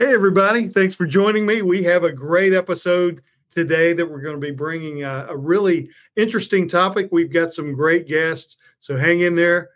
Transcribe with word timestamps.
Hey, 0.00 0.14
everybody. 0.14 0.66
Thanks 0.66 0.94
for 0.94 1.04
joining 1.04 1.44
me. 1.44 1.60
We 1.60 1.82
have 1.82 2.04
a 2.04 2.10
great 2.10 2.54
episode 2.54 3.20
today 3.50 3.92
that 3.92 4.10
we're 4.10 4.22
going 4.22 4.34
to 4.34 4.40
be 4.40 4.50
bringing 4.50 5.04
a, 5.04 5.26
a, 5.28 5.36
really 5.36 5.90
interesting 6.16 6.66
topic. 6.66 7.10
We've 7.12 7.30
got 7.30 7.52
some 7.52 7.74
great 7.74 8.08
guests, 8.08 8.56
so 8.78 8.96
hang 8.96 9.20
in 9.20 9.34
there. 9.34 9.68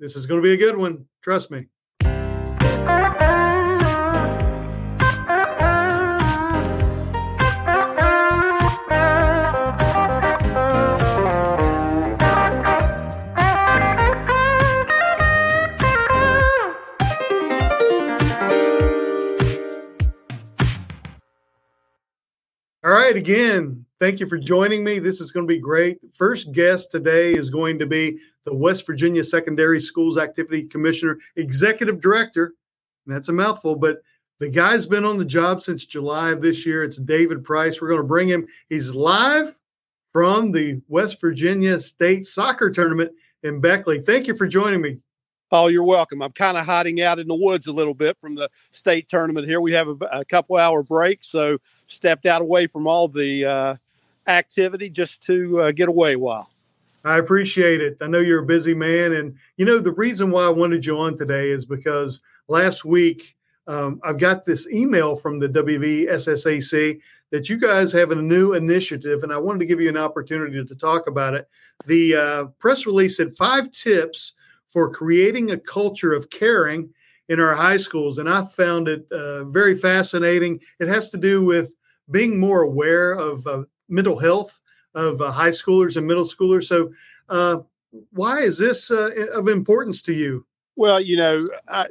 This 0.00 0.16
is 0.16 0.24
going 0.24 0.40
to 0.40 0.42
be 0.42 0.54
a 0.54 0.56
good 0.56 0.74
one. 0.74 1.04
Trust 1.20 1.50
me. 1.50 1.66
Right, 23.08 23.16
again, 23.16 23.86
thank 23.98 24.20
you 24.20 24.26
for 24.26 24.36
joining 24.36 24.84
me. 24.84 24.98
This 24.98 25.18
is 25.18 25.32
going 25.32 25.46
to 25.46 25.54
be 25.54 25.58
great. 25.58 25.98
First 26.12 26.52
guest 26.52 26.90
today 26.90 27.32
is 27.32 27.48
going 27.48 27.78
to 27.78 27.86
be 27.86 28.18
the 28.44 28.54
West 28.54 28.86
Virginia 28.86 29.24
Secondary 29.24 29.80
Schools 29.80 30.18
Activity 30.18 30.64
Commissioner, 30.64 31.18
Executive 31.36 32.02
Director. 32.02 32.52
That's 33.06 33.30
a 33.30 33.32
mouthful, 33.32 33.76
but 33.76 34.02
the 34.40 34.50
guy's 34.50 34.84
been 34.84 35.06
on 35.06 35.16
the 35.16 35.24
job 35.24 35.62
since 35.62 35.86
July 35.86 36.32
of 36.32 36.42
this 36.42 36.66
year. 36.66 36.84
It's 36.84 36.98
David 36.98 37.42
Price. 37.44 37.80
We're 37.80 37.88
going 37.88 38.02
to 38.02 38.06
bring 38.06 38.28
him. 38.28 38.46
He's 38.68 38.94
live 38.94 39.54
from 40.12 40.52
the 40.52 40.82
West 40.88 41.18
Virginia 41.18 41.80
State 41.80 42.26
Soccer 42.26 42.70
Tournament 42.70 43.12
in 43.42 43.58
Beckley. 43.58 44.02
Thank 44.02 44.26
you 44.26 44.36
for 44.36 44.46
joining 44.46 44.82
me. 44.82 44.98
Oh, 45.50 45.68
you're 45.68 45.82
welcome. 45.82 46.20
I'm 46.20 46.32
kind 46.32 46.58
of 46.58 46.66
hiding 46.66 47.00
out 47.00 47.18
in 47.18 47.26
the 47.26 47.34
woods 47.34 47.68
a 47.68 47.72
little 47.72 47.94
bit 47.94 48.20
from 48.20 48.34
the 48.34 48.50
state 48.70 49.08
tournament 49.08 49.48
here. 49.48 49.62
We 49.62 49.72
have 49.72 49.88
a, 49.88 49.96
a 50.12 50.24
couple 50.26 50.56
hour 50.56 50.82
break, 50.82 51.24
so 51.24 51.56
stepped 51.88 52.26
out 52.26 52.40
away 52.40 52.66
from 52.66 52.86
all 52.86 53.08
the 53.08 53.44
uh, 53.44 53.76
activity 54.26 54.88
just 54.88 55.22
to 55.24 55.60
uh, 55.62 55.72
get 55.72 55.88
away 55.88 56.14
a 56.14 56.18
while. 56.18 56.50
I 57.04 57.18
appreciate 57.18 57.80
it. 57.80 57.96
I 58.00 58.06
know 58.06 58.18
you're 58.18 58.42
a 58.42 58.46
busy 58.46 58.74
man. 58.74 59.12
And, 59.14 59.36
you 59.56 59.64
know, 59.64 59.78
the 59.78 59.92
reason 59.92 60.30
why 60.30 60.44
I 60.44 60.50
wanted 60.50 60.84
you 60.84 60.98
on 60.98 61.16
today 61.16 61.50
is 61.50 61.64
because 61.64 62.20
last 62.48 62.84
week 62.84 63.36
um, 63.66 64.00
I've 64.04 64.18
got 64.18 64.44
this 64.44 64.66
email 64.68 65.16
from 65.16 65.38
the 65.38 65.48
WVSSAC 65.48 67.00
that 67.30 67.48
you 67.48 67.58
guys 67.58 67.92
have 67.92 68.10
a 68.10 68.14
new 68.14 68.54
initiative, 68.54 69.22
and 69.22 69.32
I 69.32 69.38
wanted 69.38 69.58
to 69.60 69.66
give 69.66 69.80
you 69.80 69.90
an 69.90 69.98
opportunity 69.98 70.64
to 70.64 70.74
talk 70.74 71.06
about 71.06 71.34
it. 71.34 71.46
The 71.86 72.16
uh, 72.16 72.44
press 72.58 72.86
release 72.86 73.18
said 73.18 73.36
five 73.36 73.70
tips 73.70 74.32
for 74.70 74.90
creating 74.90 75.50
a 75.50 75.58
culture 75.58 76.14
of 76.14 76.30
caring 76.30 76.88
in 77.28 77.40
our 77.40 77.54
high 77.54 77.76
schools. 77.76 78.18
And 78.18 78.28
I 78.28 78.44
found 78.44 78.88
it 78.88 79.06
uh, 79.12 79.44
very 79.44 79.76
fascinating. 79.76 80.60
It 80.80 80.88
has 80.88 81.10
to 81.10 81.18
do 81.18 81.44
with 81.44 81.72
being 82.10 82.38
more 82.38 82.62
aware 82.62 83.12
of 83.12 83.46
uh, 83.46 83.64
mental 83.88 84.18
health 84.18 84.58
of 84.94 85.20
uh, 85.20 85.30
high 85.30 85.50
schoolers 85.50 85.96
and 85.96 86.06
middle 86.06 86.24
schoolers. 86.24 86.64
So, 86.64 86.92
uh, 87.28 87.58
why 88.12 88.40
is 88.40 88.58
this 88.58 88.90
uh, 88.90 89.10
of 89.32 89.48
importance 89.48 90.02
to 90.02 90.12
you? 90.12 90.44
Well, 90.76 91.00
you 91.00 91.16
know, 91.16 91.48
I, 91.68 91.86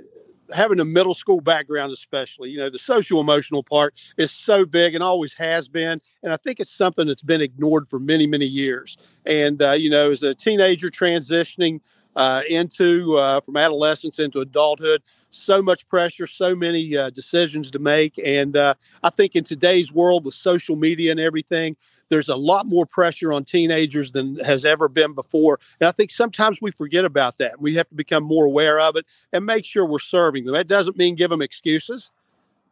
having 0.54 0.80
a 0.80 0.86
middle 0.86 1.14
school 1.14 1.42
background, 1.42 1.92
especially, 1.92 2.50
you 2.50 2.58
know, 2.58 2.70
the 2.70 2.80
social 2.80 3.20
emotional 3.20 3.64
part 3.64 3.96
is 4.18 4.32
so 4.32 4.66
big 4.66 4.94
and 4.94 5.04
always 5.04 5.34
has 5.34 5.68
been. 5.68 6.00
And 6.24 6.32
I 6.32 6.38
think 6.38 6.60
it's 6.60 6.72
something 6.72 7.08
that's 7.08 7.24
been 7.24 7.42
ignored 7.42 7.88
for 7.88 8.00
many, 8.00 8.28
many 8.28 8.46
years. 8.46 8.98
And, 9.26 9.62
uh, 9.62 9.72
you 9.72 9.90
know, 9.90 10.12
as 10.12 10.24
a 10.24 10.36
teenager 10.36 10.90
transitioning 10.90 11.82
uh, 12.16 12.44
into 12.50 13.16
from 13.44 13.58
adolescence 13.58 14.20
into 14.20 14.40
adulthood, 14.40 15.02
so 15.30 15.62
much 15.62 15.88
pressure, 15.88 16.28
so 16.28 16.56
many 16.56 16.96
uh, 16.96 17.10
decisions 17.10 17.72
to 17.72 17.80
make. 17.80 18.20
And 18.24 18.56
uh, 18.56 18.76
I 19.04 19.10
think 19.10 19.36
in 19.36 19.44
today's 19.44 19.92
world 19.92 20.26
with 20.26 20.34
social 20.34 20.76
media 20.76 21.12
and 21.12 21.20
everything, 21.20 21.76
there's 22.10 22.30
a 22.30 22.36
lot 22.36 22.66
more 22.66 22.86
pressure 22.86 23.34
on 23.34 23.44
teenagers 23.44 24.12
than 24.14 24.38
has 24.40 24.66
ever 24.66 24.88
been 24.88 25.14
before. 25.14 25.60
And 25.80 25.88
I 25.88 25.92
think 25.92 26.12
sometimes 26.12 26.62
we 26.62 26.72
forget 26.72 27.06
about 27.06 27.38
that. 27.40 27.62
We 27.62 27.76
have 27.76 27.90
to 27.90 27.96
become 27.96 28.24
more 28.24 28.46
aware 28.46 28.80
of 28.80 28.96
it 28.96 29.06
and 29.34 29.46
make 29.46 29.66
sure 29.66 29.86
we're 29.86 30.00
serving 30.00 30.46
them. 30.46 30.54
That 30.54 30.68
doesn't 30.68 30.98
mean 30.98 31.16
give 31.16 31.30
them 31.30 31.42
excuses. 31.42 32.12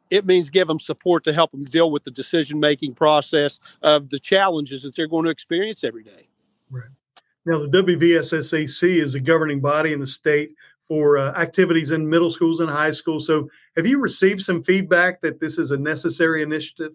It 0.09 0.25
means 0.25 0.49
give 0.49 0.67
them 0.67 0.79
support 0.79 1.23
to 1.25 1.33
help 1.33 1.51
them 1.51 1.63
deal 1.65 1.91
with 1.91 2.03
the 2.03 2.11
decision 2.11 2.59
making 2.59 2.93
process 2.93 3.59
of 3.81 4.09
the 4.09 4.19
challenges 4.19 4.83
that 4.83 4.95
they're 4.95 5.07
going 5.07 5.25
to 5.25 5.31
experience 5.31 5.83
every 5.83 6.03
day. 6.03 6.29
Right. 6.69 6.89
Now, 7.45 7.59
the 7.59 7.67
WVSSAC 7.67 9.01
is 9.01 9.15
a 9.15 9.19
governing 9.19 9.59
body 9.59 9.93
in 9.93 9.99
the 9.99 10.07
state 10.07 10.55
for 10.87 11.17
uh, 11.17 11.31
activities 11.33 11.91
in 11.91 12.09
middle 12.09 12.31
schools 12.31 12.59
and 12.59 12.69
high 12.69 12.91
schools. 12.91 13.25
So, 13.25 13.49
have 13.75 13.85
you 13.85 13.99
received 13.99 14.41
some 14.41 14.63
feedback 14.63 15.21
that 15.21 15.39
this 15.39 15.57
is 15.57 15.71
a 15.71 15.77
necessary 15.77 16.41
initiative? 16.41 16.91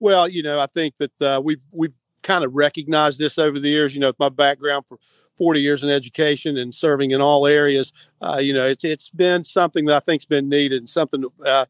Well, 0.00 0.28
you 0.28 0.42
know, 0.42 0.60
I 0.60 0.66
think 0.66 0.96
that 0.96 1.22
uh, 1.22 1.40
we've 1.42 1.62
we've 1.70 1.94
kind 2.22 2.44
of 2.44 2.54
recognized 2.54 3.18
this 3.18 3.38
over 3.38 3.58
the 3.58 3.68
years. 3.68 3.94
You 3.94 4.00
know, 4.00 4.08
with 4.08 4.18
my 4.18 4.28
background 4.28 4.84
for 4.88 4.98
40 5.38 5.60
years 5.60 5.82
in 5.82 5.90
education 5.90 6.56
and 6.56 6.74
serving 6.74 7.10
in 7.10 7.20
all 7.20 7.46
areas, 7.46 7.92
uh, 8.20 8.38
you 8.38 8.52
know, 8.52 8.66
it's 8.66 8.84
it's 8.84 9.08
been 9.08 9.44
something 9.44 9.86
that 9.86 9.96
I 9.96 10.00
think's 10.00 10.24
been 10.24 10.48
needed 10.48 10.78
and 10.78 10.88
something 10.88 11.24
uh, 11.44 11.66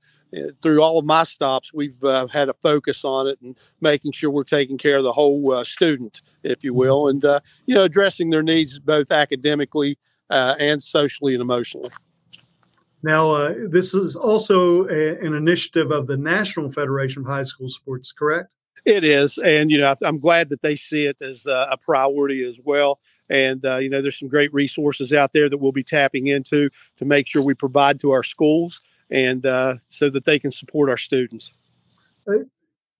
through 0.62 0.82
all 0.82 0.98
of 0.98 1.04
my 1.04 1.24
stops, 1.24 1.72
we've 1.74 2.02
uh, 2.04 2.26
had 2.28 2.48
a 2.48 2.54
focus 2.54 3.04
on 3.04 3.26
it 3.26 3.38
and 3.42 3.56
making 3.80 4.12
sure 4.12 4.30
we're 4.30 4.44
taking 4.44 4.78
care 4.78 4.96
of 4.96 5.04
the 5.04 5.12
whole 5.12 5.52
uh, 5.52 5.64
student, 5.64 6.20
if 6.42 6.64
you 6.64 6.72
will, 6.72 7.08
and 7.08 7.24
uh, 7.24 7.40
you 7.66 7.74
know, 7.74 7.84
addressing 7.84 8.30
their 8.30 8.42
needs 8.42 8.78
both 8.78 9.10
academically 9.10 9.98
uh, 10.32 10.56
and 10.58 10.82
socially 10.82 11.34
and 11.34 11.42
emotionally. 11.42 11.90
Now, 13.04 13.30
uh, 13.30 13.54
this 13.68 13.94
is 13.94 14.16
also 14.16 14.88
a, 14.88 15.18
an 15.18 15.34
initiative 15.34 15.90
of 15.90 16.06
the 16.06 16.16
National 16.16 16.72
Federation 16.72 17.22
of 17.22 17.28
High 17.28 17.42
School 17.42 17.68
Sports, 17.68 18.12
correct? 18.12 18.54
It 18.84 19.04
is, 19.04 19.38
and 19.38 19.70
you 19.70 19.78
know, 19.78 19.94
I'm 20.02 20.18
glad 20.18 20.48
that 20.48 20.62
they 20.62 20.74
see 20.74 21.06
it 21.06 21.22
as 21.22 21.46
a 21.46 21.76
priority 21.84 22.42
as 22.42 22.60
well. 22.64 22.98
And 23.30 23.64
uh, 23.64 23.76
you 23.76 23.88
know, 23.88 24.02
there's 24.02 24.18
some 24.18 24.28
great 24.28 24.52
resources 24.52 25.12
out 25.12 25.32
there 25.32 25.48
that 25.48 25.58
we'll 25.58 25.72
be 25.72 25.84
tapping 25.84 26.26
into 26.26 26.68
to 26.96 27.04
make 27.04 27.28
sure 27.28 27.44
we 27.44 27.54
provide 27.54 28.00
to 28.00 28.10
our 28.10 28.24
schools, 28.24 28.82
and 29.10 29.46
uh, 29.46 29.76
so 29.88 30.10
that 30.10 30.24
they 30.24 30.38
can 30.38 30.50
support 30.50 30.90
our 30.90 30.96
students. 30.96 31.52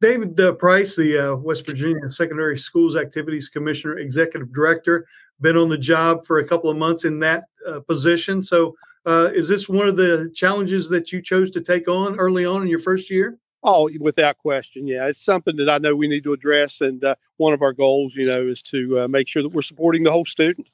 David 0.01 0.41
uh, 0.41 0.53
Price, 0.53 0.97
the 0.97 1.33
uh, 1.33 1.37
West 1.37 1.65
Virginia 1.65 2.09
Secondary 2.09 2.59
Schools 2.59 2.97
Activities 2.97 3.49
Commissioner, 3.49 3.99
Executive 3.99 4.53
Director, 4.53 5.07
been 5.41 5.57
on 5.57 5.69
the 5.69 5.79
job 5.79 6.25
for 6.25 6.39
a 6.39 6.45
couple 6.47 6.71
of 6.71 6.77
months 6.77 7.05
in 7.05 7.19
that 7.21 7.45
uh, 7.69 7.81
position. 7.81 8.43
So, 8.43 8.77
uh, 9.05 9.31
is 9.35 9.49
this 9.49 9.69
one 9.69 9.89
of 9.89 9.97
the 9.97 10.31
challenges 10.35 10.89
that 10.89 11.13
you 11.13 11.21
chose 11.21 11.51
to 11.51 11.61
take 11.61 11.89
on 11.89 12.17
early 12.19 12.45
on 12.45 12.63
in 12.63 12.69
your 12.69 12.79
first 12.79 13.11
year? 13.11 13.37
Oh, 13.65 13.89
without 14.01 14.39
question, 14.39 14.87
yeah, 14.87 15.07
it's 15.07 15.25
something 15.25 15.57
that 15.57 15.69
I 15.69 15.79
know 15.79 15.95
we 15.95 16.09
need 16.09 16.25
to 16.25 16.33
address, 16.33 16.81
and 16.81 17.03
uh, 17.05 17.15
one 17.37 17.53
of 17.53 17.63
our 17.63 17.73
goals, 17.73 18.15
you 18.15 18.27
know, 18.27 18.47
is 18.47 18.63
to 18.63 19.01
uh, 19.01 19.09
make 19.09 19.29
sure 19.29 19.43
that 19.43 19.51
we're 19.51 19.63
supporting 19.63 20.03
the 20.03 20.11
whole 20.11 20.25
student. 20.25 20.69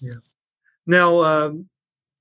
Yeah. 0.00 0.10
Now, 0.86 1.22
um, 1.22 1.68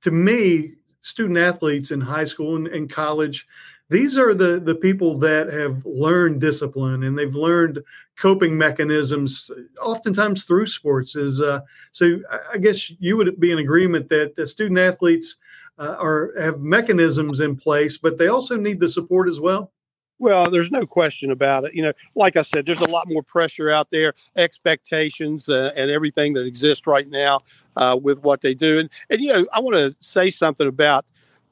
to 0.04 0.12
me, 0.12 0.74
student 1.02 1.40
athletes 1.40 1.92
in 1.92 2.02
high 2.02 2.26
school 2.26 2.56
and, 2.58 2.68
and 2.68 2.90
college 2.90 3.48
these 3.90 4.18
are 4.18 4.34
the 4.34 4.60
the 4.60 4.76
people 4.76 5.18
that 5.18 5.52
have 5.52 5.86
learned 5.86 6.42
discipline 6.42 7.04
and 7.04 7.18
they've 7.18 7.36
learned 7.36 7.84
coping 8.18 8.58
mechanisms 8.58 9.50
oftentimes 9.82 10.44
through 10.44 10.66
sports 10.66 11.16
is 11.16 11.42
uh, 11.42 11.60
so 11.92 12.20
i 12.54 12.58
guess 12.58 12.92
you 13.00 13.16
would 13.18 13.40
be 13.40 13.52
in 13.52 13.60
agreement 13.60 14.10
that 14.10 14.36
the 14.36 14.46
student 14.46 14.80
athletes 14.80 15.38
uh, 15.80 15.96
are 16.00 16.34
have 16.40 16.60
mechanisms 16.60 17.40
in 17.40 17.56
place 17.56 17.98
but 17.98 18.18
they 18.18 18.28
also 18.28 18.58
need 18.58 18.80
the 18.80 18.90
support 18.90 19.28
as 19.28 19.40
well 19.40 19.72
well, 20.20 20.50
there's 20.50 20.72
no 20.72 20.86
question 20.86 21.30
about 21.30 21.66
it. 21.66 21.76
You 21.76 21.84
know, 21.84 21.94
like 22.16 22.38
I 22.38 22.42
said, 22.42 22.66
there's 22.66 22.82
a 22.82 22.90
lot 22.90 23.08
more 23.08 23.22
pressure 23.22 23.70
out 23.70 23.92
there, 23.92 24.14
expectations, 24.36 25.48
uh, 25.48 25.72
and 25.76 25.92
everything 25.92 26.34
that 26.34 26.46
exists 26.46 26.88
right 26.88 27.08
now 27.08 27.40
uh, 27.76 28.00
with 28.02 28.24
what 28.24 28.42
they 28.42 28.56
do. 28.56 28.80
And, 28.80 28.90
and 29.12 29.22
you 29.22 29.32
know, 29.32 29.46
I 29.54 29.60
want 29.60 29.78
to 29.78 29.96
say 30.00 30.32
something 30.32 30.68
about 30.68 31.06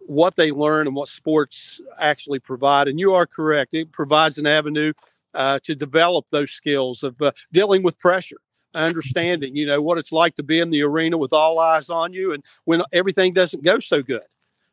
what 0.07 0.35
they 0.35 0.51
learn 0.51 0.87
and 0.87 0.95
what 0.95 1.09
sports 1.09 1.81
actually 1.99 2.39
provide. 2.39 2.87
And 2.87 2.99
you 2.99 3.13
are 3.13 3.25
correct; 3.25 3.73
it 3.73 3.91
provides 3.91 4.37
an 4.37 4.47
avenue 4.47 4.93
uh, 5.33 5.59
to 5.63 5.75
develop 5.75 6.25
those 6.31 6.51
skills 6.51 7.03
of 7.03 7.21
uh, 7.21 7.31
dealing 7.51 7.83
with 7.83 7.99
pressure, 7.99 8.37
understanding, 8.73 9.55
you 9.55 9.65
know, 9.65 9.81
what 9.81 9.97
it's 9.97 10.11
like 10.11 10.35
to 10.35 10.43
be 10.43 10.59
in 10.59 10.69
the 10.69 10.81
arena 10.81 11.17
with 11.17 11.33
all 11.33 11.59
eyes 11.59 11.89
on 11.89 12.13
you, 12.13 12.33
and 12.33 12.43
when 12.65 12.81
everything 12.93 13.33
doesn't 13.33 13.63
go 13.63 13.79
so 13.79 14.01
good. 14.01 14.23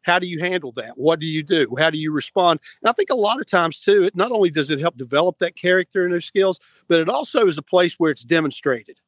How 0.02 0.18
do 0.18 0.26
you 0.26 0.40
handle 0.40 0.72
that? 0.72 0.98
What 0.98 1.20
do 1.20 1.26
you 1.26 1.42
do? 1.42 1.76
How 1.78 1.88
do 1.88 1.98
you 1.98 2.12
respond? 2.12 2.60
And 2.82 2.90
I 2.90 2.92
think 2.92 3.10
a 3.10 3.14
lot 3.14 3.40
of 3.40 3.46
times 3.46 3.80
too, 3.80 4.02
it 4.02 4.16
not 4.16 4.32
only 4.32 4.50
does 4.50 4.70
it 4.70 4.80
help 4.80 4.96
develop 4.96 5.38
that 5.38 5.54
character 5.54 6.04
and 6.04 6.12
those 6.12 6.24
skills, 6.24 6.58
but 6.88 7.00
it 7.00 7.08
also 7.08 7.46
is 7.46 7.56
a 7.56 7.62
place 7.62 7.94
where 7.94 8.10
it's 8.10 8.24
demonstrated. 8.24 8.98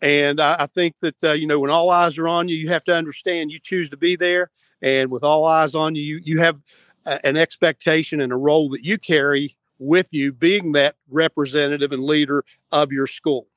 And 0.00 0.40
I, 0.40 0.56
I 0.60 0.66
think 0.66 0.96
that 1.00 1.22
uh, 1.22 1.32
you 1.32 1.46
know 1.46 1.60
when 1.60 1.70
all 1.70 1.90
eyes 1.90 2.18
are 2.18 2.28
on 2.28 2.48
you, 2.48 2.56
you 2.56 2.68
have 2.68 2.84
to 2.84 2.94
understand 2.94 3.52
you 3.52 3.60
choose 3.60 3.88
to 3.90 3.96
be 3.96 4.16
there, 4.16 4.50
and 4.82 5.10
with 5.10 5.22
all 5.22 5.44
eyes 5.44 5.74
on 5.74 5.94
you, 5.94 6.20
you 6.22 6.40
have 6.40 6.60
a, 7.06 7.24
an 7.24 7.36
expectation 7.36 8.20
and 8.20 8.32
a 8.32 8.36
role 8.36 8.68
that 8.70 8.84
you 8.84 8.98
carry 8.98 9.56
with 9.78 10.08
you, 10.10 10.32
being 10.32 10.72
that 10.72 10.96
representative 11.08 11.92
and 11.92 12.04
leader 12.04 12.44
of 12.70 12.92
your 12.92 13.06
school. 13.06 13.48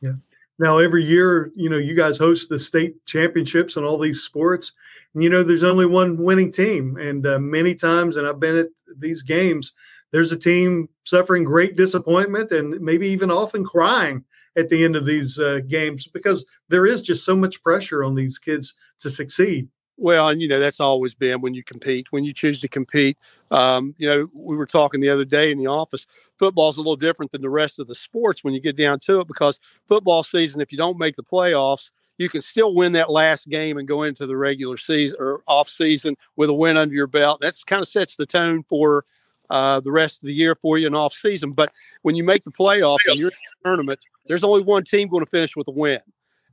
Yeah. 0.00 0.14
Now, 0.58 0.78
every 0.78 1.04
year, 1.04 1.50
you 1.54 1.70
know, 1.70 1.78
you 1.78 1.94
guys 1.94 2.18
host 2.18 2.48
the 2.48 2.58
state 2.58 3.04
championships 3.06 3.76
and 3.76 3.86
all 3.86 3.98
these 3.98 4.22
sports. 4.22 4.72
And, 5.14 5.22
you 5.22 5.30
know, 5.30 5.42
there's 5.42 5.62
only 5.62 5.86
one 5.86 6.16
winning 6.18 6.52
team. 6.52 6.96
And 6.98 7.26
uh, 7.26 7.38
many 7.38 7.74
times, 7.74 8.16
and 8.16 8.28
I've 8.28 8.40
been 8.40 8.58
at 8.58 8.68
these 8.98 9.22
games, 9.22 9.72
there's 10.10 10.30
a 10.30 10.38
team 10.38 10.88
suffering 11.04 11.44
great 11.44 11.76
disappointment 11.76 12.52
and 12.52 12.80
maybe 12.80 13.08
even 13.08 13.30
often 13.30 13.64
crying 13.64 14.24
at 14.56 14.68
the 14.68 14.84
end 14.84 14.94
of 14.94 15.06
these 15.06 15.38
uh, 15.40 15.60
games 15.66 16.06
because 16.06 16.44
there 16.68 16.84
is 16.86 17.00
just 17.00 17.24
so 17.24 17.34
much 17.34 17.62
pressure 17.62 18.04
on 18.04 18.14
these 18.14 18.38
kids 18.38 18.74
to 19.00 19.08
succeed. 19.08 19.68
Well, 19.98 20.28
and 20.30 20.40
you 20.40 20.48
know 20.48 20.58
that's 20.58 20.80
always 20.80 21.14
been 21.14 21.40
when 21.40 21.54
you 21.54 21.62
compete, 21.62 22.06
when 22.10 22.24
you 22.24 22.32
choose 22.32 22.58
to 22.60 22.68
compete. 22.68 23.18
Um, 23.50 23.94
you 23.98 24.08
know, 24.08 24.28
we 24.34 24.56
were 24.56 24.66
talking 24.66 25.00
the 25.00 25.10
other 25.10 25.24
day 25.24 25.52
in 25.52 25.58
the 25.58 25.66
office. 25.66 26.06
Football's 26.38 26.76
a 26.76 26.80
little 26.80 26.96
different 26.96 27.30
than 27.32 27.42
the 27.42 27.50
rest 27.50 27.78
of 27.78 27.86
the 27.86 27.94
sports 27.94 28.42
when 28.42 28.54
you 28.54 28.60
get 28.60 28.76
down 28.76 28.98
to 29.00 29.20
it 29.20 29.28
because 29.28 29.60
football 29.86 30.22
season, 30.22 30.60
if 30.60 30.72
you 30.72 30.78
don't 30.78 30.98
make 30.98 31.16
the 31.16 31.22
playoffs, 31.22 31.90
you 32.18 32.28
can 32.28 32.42
still 32.42 32.74
win 32.74 32.92
that 32.92 33.10
last 33.10 33.48
game 33.48 33.76
and 33.76 33.86
go 33.86 34.02
into 34.02 34.26
the 34.26 34.36
regular 34.36 34.76
season 34.76 35.16
or 35.20 35.42
off 35.46 35.68
season 35.68 36.16
with 36.36 36.48
a 36.50 36.54
win 36.54 36.76
under 36.76 36.94
your 36.94 37.06
belt. 37.06 37.40
That's 37.40 37.64
kind 37.64 37.82
of 37.82 37.88
sets 37.88 38.16
the 38.16 38.26
tone 38.26 38.62
for 38.62 39.04
uh, 39.50 39.80
the 39.80 39.92
rest 39.92 40.22
of 40.22 40.26
the 40.26 40.32
year 40.32 40.54
for 40.54 40.78
you 40.78 40.86
in 40.86 40.94
off 40.94 41.12
season. 41.12 41.52
But 41.52 41.72
when 42.02 42.16
you 42.16 42.24
make 42.24 42.44
the 42.44 42.50
playoffs 42.50 43.00
and 43.06 43.18
you're 43.18 43.28
in 43.28 43.36
the 43.62 43.68
tournament, 43.68 44.00
there's 44.26 44.44
only 44.44 44.62
one 44.62 44.84
team 44.84 45.08
going 45.08 45.24
to 45.24 45.30
finish 45.30 45.56
with 45.56 45.68
a 45.68 45.72
win. 45.72 46.00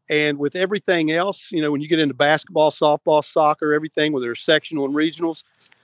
And 0.09 0.39
with 0.39 0.55
everything 0.55 1.11
else, 1.11 1.51
you 1.51 1.61
know, 1.61 1.71
when 1.71 1.81
you 1.81 1.87
get 1.87 1.99
into 1.99 2.15
basketball, 2.15 2.71
softball, 2.71 3.23
soccer, 3.23 3.73
everything, 3.73 4.11
whether 4.11 4.31
it's 4.31 4.41
sectional 4.41 4.85
and 4.85 4.95
regionals, 4.95 5.43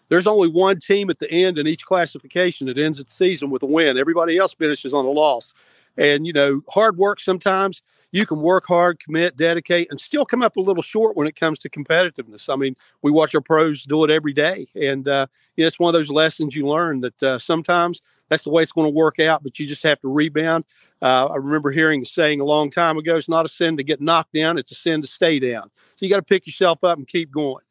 there's 0.09 0.27
only 0.27 0.49
one 0.49 0.79
team 0.79 1.09
at 1.09 1.19
the 1.19 1.31
end 1.31 1.57
in 1.57 1.67
each 1.67 1.85
classification 1.85 2.67
that 2.67 2.77
ends 2.77 3.03
the 3.03 3.11
season 3.11 3.49
with 3.49 3.63
a 3.63 3.67
win. 3.67 3.97
Everybody 3.97 4.37
else 4.37 4.53
finishes 4.53 4.93
on 4.93 5.05
a 5.05 5.09
loss. 5.09 5.53
And, 5.97 6.25
you 6.25 6.33
know, 6.33 6.61
hard 6.69 6.97
work 6.97 7.19
sometimes 7.19 7.81
you 8.15 8.25
can 8.25 8.39
work 8.39 8.65
hard, 8.67 8.99
commit, 9.01 9.35
dedicate, 9.35 9.89
and 9.91 9.99
still 9.99 10.23
come 10.23 10.41
up 10.41 10.55
a 10.55 10.61
little 10.61 10.81
short 10.81 11.17
when 11.17 11.27
it 11.27 11.35
comes 11.35 11.59
to 11.59 11.69
competitiveness. 11.69 12.51
I 12.51 12.55
mean, 12.55 12.77
we 13.01 13.11
watch 13.11 13.35
our 13.35 13.41
pros 13.41 13.83
do 13.83 14.05
it 14.05 14.09
every 14.09 14.31
day. 14.31 14.67
And 14.73 15.05
uh, 15.05 15.27
you 15.57 15.63
know, 15.63 15.67
it's 15.67 15.79
one 15.79 15.89
of 15.89 15.99
those 15.99 16.09
lessons 16.09 16.55
you 16.55 16.65
learn 16.65 17.01
that 17.01 17.23
uh, 17.23 17.39
sometimes 17.39 18.01
that's 18.29 18.45
the 18.45 18.51
way 18.51 18.63
it's 18.63 18.71
going 18.71 18.87
to 18.87 18.97
work 18.97 19.19
out, 19.19 19.43
but 19.43 19.59
you 19.59 19.67
just 19.67 19.83
have 19.83 19.99
to 19.99 20.07
rebound. 20.07 20.63
Uh, 21.01 21.27
I 21.27 21.35
remember 21.35 21.71
hearing 21.71 21.99
the 21.99 22.05
saying 22.05 22.39
a 22.39 22.45
long 22.45 22.71
time 22.71 22.97
ago 22.97 23.17
it's 23.17 23.29
not 23.29 23.45
a 23.45 23.49
sin 23.49 23.77
to 23.77 23.83
get 23.83 24.01
knocked 24.01 24.33
down, 24.33 24.57
it's 24.57 24.71
a 24.71 24.75
sin 24.75 25.01
to 25.01 25.07
stay 25.07 25.39
down. 25.39 25.69
So 25.95 26.05
you 26.05 26.09
got 26.09 26.17
to 26.17 26.23
pick 26.23 26.47
yourself 26.47 26.83
up 26.83 26.97
and 26.97 27.07
keep 27.07 27.31
going. 27.31 27.63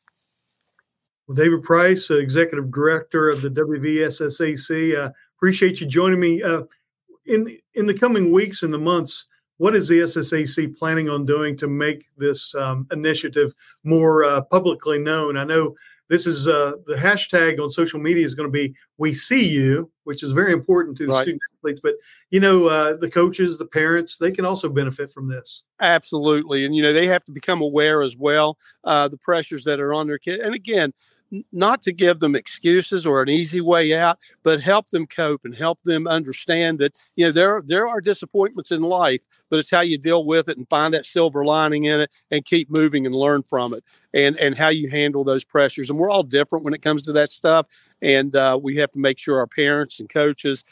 Well, 1.26 1.36
David 1.36 1.62
Price, 1.62 2.10
uh, 2.10 2.18
Executive 2.18 2.70
Director 2.70 3.30
of 3.30 3.40
the 3.40 3.48
WVSSAC, 3.48 4.98
uh, 4.98 5.10
appreciate 5.36 5.80
you 5.80 5.86
joining 5.86 6.20
me. 6.20 6.42
Uh, 6.42 6.62
in 7.26 7.56
in 7.74 7.86
the 7.86 7.94
coming 7.94 8.30
weeks 8.30 8.62
and 8.62 8.72
the 8.72 8.78
months, 8.78 9.26
what 9.56 9.74
is 9.74 9.88
the 9.88 10.00
SSAC 10.00 10.76
planning 10.76 11.08
on 11.08 11.24
doing 11.24 11.56
to 11.56 11.68
make 11.68 12.06
this 12.18 12.54
um, 12.54 12.86
initiative 12.92 13.54
more 13.84 14.24
uh, 14.24 14.42
publicly 14.42 14.98
known? 14.98 15.38
I 15.38 15.44
know 15.44 15.74
this 16.08 16.26
is 16.26 16.46
uh, 16.48 16.72
the 16.86 16.94
hashtag 16.94 17.60
on 17.60 17.70
social 17.70 17.98
media 17.98 18.24
is 18.24 18.34
going 18.34 18.48
to 18.48 18.52
be 18.52 18.74
"We 18.98 19.14
See 19.14 19.48
You," 19.48 19.90
which 20.04 20.22
is 20.22 20.32
very 20.32 20.52
important 20.52 20.96
to 20.98 21.06
the 21.06 21.12
right. 21.12 21.22
student 21.22 21.42
athletes. 21.58 21.80
But 21.82 21.94
you 22.30 22.40
know, 22.40 22.66
uh, 22.66 22.96
the 22.96 23.10
coaches, 23.10 23.56
the 23.56 23.66
parents, 23.66 24.18
they 24.18 24.30
can 24.30 24.44
also 24.44 24.68
benefit 24.68 25.12
from 25.12 25.28
this. 25.28 25.62
Absolutely, 25.80 26.64
and 26.64 26.76
you 26.76 26.82
know, 26.82 26.92
they 26.92 27.06
have 27.06 27.24
to 27.24 27.32
become 27.32 27.62
aware 27.62 28.02
as 28.02 28.16
well 28.16 28.58
uh, 28.84 29.08
the 29.08 29.18
pressures 29.18 29.64
that 29.64 29.80
are 29.80 29.94
on 29.94 30.06
their 30.06 30.18
kid. 30.18 30.40
And 30.40 30.54
again, 30.54 30.92
not 31.52 31.82
to 31.82 31.92
give 31.92 32.20
them 32.20 32.34
excuses 32.34 33.06
or 33.06 33.22
an 33.22 33.28
easy 33.28 33.60
way 33.60 33.94
out, 33.94 34.18
but 34.42 34.60
help 34.60 34.90
them 34.90 35.06
cope 35.06 35.44
and 35.44 35.54
help 35.54 35.78
them 35.84 36.06
understand 36.06 36.78
that 36.78 36.96
you 37.16 37.26
know 37.26 37.32
there 37.32 37.62
there 37.64 37.88
are 37.88 38.00
disappointments 38.00 38.70
in 38.70 38.82
life, 38.82 39.26
but 39.50 39.58
it's 39.58 39.70
how 39.70 39.80
you 39.80 39.98
deal 39.98 40.24
with 40.24 40.48
it 40.48 40.56
and 40.56 40.68
find 40.68 40.94
that 40.94 41.06
silver 41.06 41.44
lining 41.44 41.84
in 41.84 42.00
it 42.00 42.10
and 42.30 42.44
keep 42.44 42.70
moving 42.70 43.06
and 43.06 43.14
learn 43.14 43.42
from 43.42 43.74
it, 43.74 43.84
and 44.12 44.36
and 44.38 44.56
how 44.56 44.68
you 44.68 44.88
handle 44.90 45.24
those 45.24 45.44
pressures. 45.44 45.90
And 45.90 45.98
we're 45.98 46.10
all 46.10 46.22
different 46.22 46.64
when 46.64 46.74
it 46.74 46.82
comes 46.82 47.02
to 47.04 47.12
that 47.12 47.30
stuff, 47.30 47.66
and 48.02 48.34
uh, 48.36 48.58
we 48.60 48.76
have 48.76 48.92
to 48.92 48.98
make 48.98 49.18
sure 49.18 49.38
our 49.38 49.46
parents 49.46 50.00
and 50.00 50.08
coaches 50.08 50.64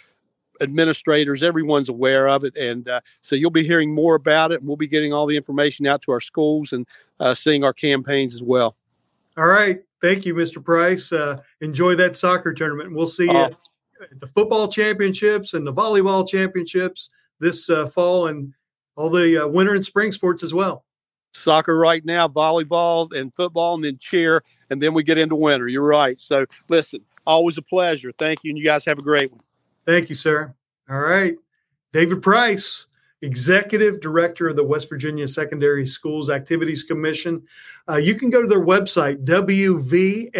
administrators, 0.60 1.42
everyone's 1.42 1.88
aware 1.88 2.28
of 2.28 2.44
it. 2.44 2.56
And 2.56 2.88
uh, 2.88 3.00
so 3.20 3.34
you'll 3.34 3.50
be 3.50 3.66
hearing 3.66 3.92
more 3.92 4.14
about 4.14 4.52
it, 4.52 4.60
and 4.60 4.68
we'll 4.68 4.76
be 4.76 4.86
getting 4.86 5.12
all 5.12 5.26
the 5.26 5.36
information 5.36 5.86
out 5.86 6.02
to 6.02 6.12
our 6.12 6.20
schools 6.20 6.72
and 6.72 6.86
uh, 7.18 7.34
seeing 7.34 7.64
our 7.64 7.72
campaigns 7.72 8.34
as 8.34 8.42
well. 8.42 8.76
All 9.37 9.46
right. 9.46 9.81
Thank 10.00 10.26
you, 10.26 10.34
Mr. 10.34 10.62
Price. 10.62 11.12
Uh, 11.12 11.40
enjoy 11.61 11.94
that 11.94 12.17
soccer 12.17 12.52
tournament. 12.52 12.94
We'll 12.94 13.06
see 13.06 13.26
you 13.26 13.37
at 13.37 13.55
the 14.19 14.26
football 14.26 14.69
championships 14.69 15.55
and 15.55 15.67
the 15.67 15.73
volleyball 15.73 16.29
championships 16.29 17.11
this 17.43 17.69
uh, 17.69 17.88
fall 17.88 18.29
and 18.29 18.55
all 18.96 19.11
the 19.11 19.44
uh, 19.44 19.46
winter 19.46 19.75
and 19.75 19.84
spring 19.84 20.12
sports 20.12 20.43
as 20.43 20.55
well. 20.55 20.84
Soccer 21.34 21.79
right 21.79 22.05
now, 22.05 22.29
volleyball 22.29 23.12
and 23.12 23.34
football, 23.34 23.75
and 23.75 23.84
then 23.84 23.99
cheer, 23.99 24.43
and 24.70 24.82
then 24.82 24.93
we 24.93 25.02
get 25.02 25.19
into 25.19 25.34
winter. 25.34 25.67
You're 25.67 25.82
right. 25.82 26.19
So, 26.19 26.44
listen, 26.69 27.00
always 27.26 27.56
a 27.56 27.62
pleasure. 27.62 28.12
Thank 28.19 28.44
you, 28.44 28.50
and 28.50 28.58
you 28.58 28.64
guys 28.64 28.84
have 28.84 28.99
a 28.99 29.02
great 29.02 29.32
one. 29.32 29.40
Thank 29.87 30.08
you, 30.08 30.14
sir. 30.14 30.55
All 30.90 31.00
right. 31.00 31.37
David 31.93 32.23
Price, 32.23 32.87
Executive 33.22 34.00
Director 34.00 34.48
of 34.48 34.56
the 34.56 34.64
West 34.64 34.88
Virginia 34.88 35.26
Secondary 35.28 35.86
Schools 35.86 36.28
Activities 36.28 36.82
Commission. 36.82 37.42
Uh, 37.88 37.96
you 37.96 38.14
can 38.14 38.30
go 38.30 38.42
to 38.42 38.48
their 38.48 38.64
website, 38.64 39.24
wvssac.org, 39.24 40.30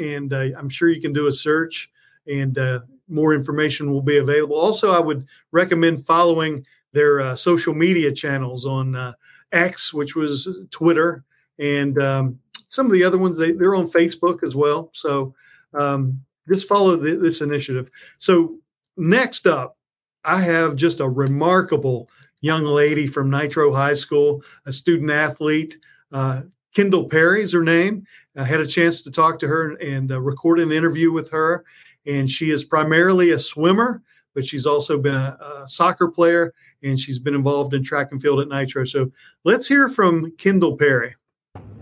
and 0.00 0.32
uh, 0.32 0.48
I'm 0.58 0.68
sure 0.68 0.88
you 0.88 1.00
can 1.00 1.12
do 1.12 1.26
a 1.26 1.32
search 1.32 1.90
and 2.26 2.58
uh, 2.58 2.80
more 3.08 3.34
information 3.34 3.92
will 3.92 4.02
be 4.02 4.16
available. 4.16 4.56
Also, 4.56 4.92
I 4.92 4.98
would 4.98 5.26
recommend 5.52 6.06
following 6.06 6.64
their 6.92 7.20
uh, 7.20 7.36
social 7.36 7.74
media 7.74 8.12
channels 8.12 8.64
on 8.64 8.94
uh, 8.94 9.12
X, 9.52 9.92
which 9.92 10.16
was 10.16 10.48
Twitter, 10.70 11.24
and 11.58 12.00
um, 12.02 12.38
some 12.68 12.86
of 12.86 12.92
the 12.92 13.04
other 13.04 13.18
ones, 13.18 13.38
they, 13.38 13.50
are 13.50 13.74
on 13.74 13.90
Facebook 13.90 14.42
as 14.42 14.56
well. 14.56 14.90
So 14.94 15.34
um, 15.74 16.20
just 16.48 16.66
follow 16.66 16.96
the, 16.96 17.16
this 17.16 17.40
initiative. 17.40 17.90
So, 18.18 18.56
next 18.96 19.46
up, 19.46 19.76
I 20.24 20.40
have 20.40 20.76
just 20.76 21.00
a 21.00 21.08
remarkable 21.08 22.08
young 22.40 22.64
lady 22.64 23.06
from 23.06 23.30
Nitro 23.30 23.72
High 23.72 23.94
School, 23.94 24.42
a 24.66 24.72
student 24.72 25.10
athlete. 25.10 25.78
Uh, 26.12 26.42
Kyndall 26.74 27.10
Perry 27.10 27.42
is 27.42 27.52
her 27.52 27.62
name. 27.62 28.06
I 28.36 28.44
had 28.44 28.60
a 28.60 28.66
chance 28.66 29.00
to 29.02 29.10
talk 29.10 29.38
to 29.40 29.48
her 29.48 29.70
and 29.76 30.10
uh, 30.10 30.20
record 30.20 30.60
an 30.60 30.72
interview 30.72 31.12
with 31.12 31.30
her. 31.30 31.64
And 32.06 32.30
she 32.30 32.50
is 32.50 32.64
primarily 32.64 33.30
a 33.30 33.38
swimmer, 33.38 34.02
but 34.34 34.44
she's 34.44 34.66
also 34.66 34.98
been 34.98 35.14
a, 35.14 35.38
a, 35.40 35.68
soccer 35.68 36.08
player 36.08 36.52
and 36.82 37.00
she's 37.00 37.18
been 37.18 37.34
involved 37.34 37.72
in 37.72 37.82
track 37.82 38.12
and 38.12 38.20
field 38.20 38.40
at 38.40 38.48
Nitro. 38.48 38.84
So 38.84 39.10
let's 39.44 39.66
hear 39.66 39.88
from 39.88 40.32
Kyndall 40.32 40.78
Perry. 40.78 41.14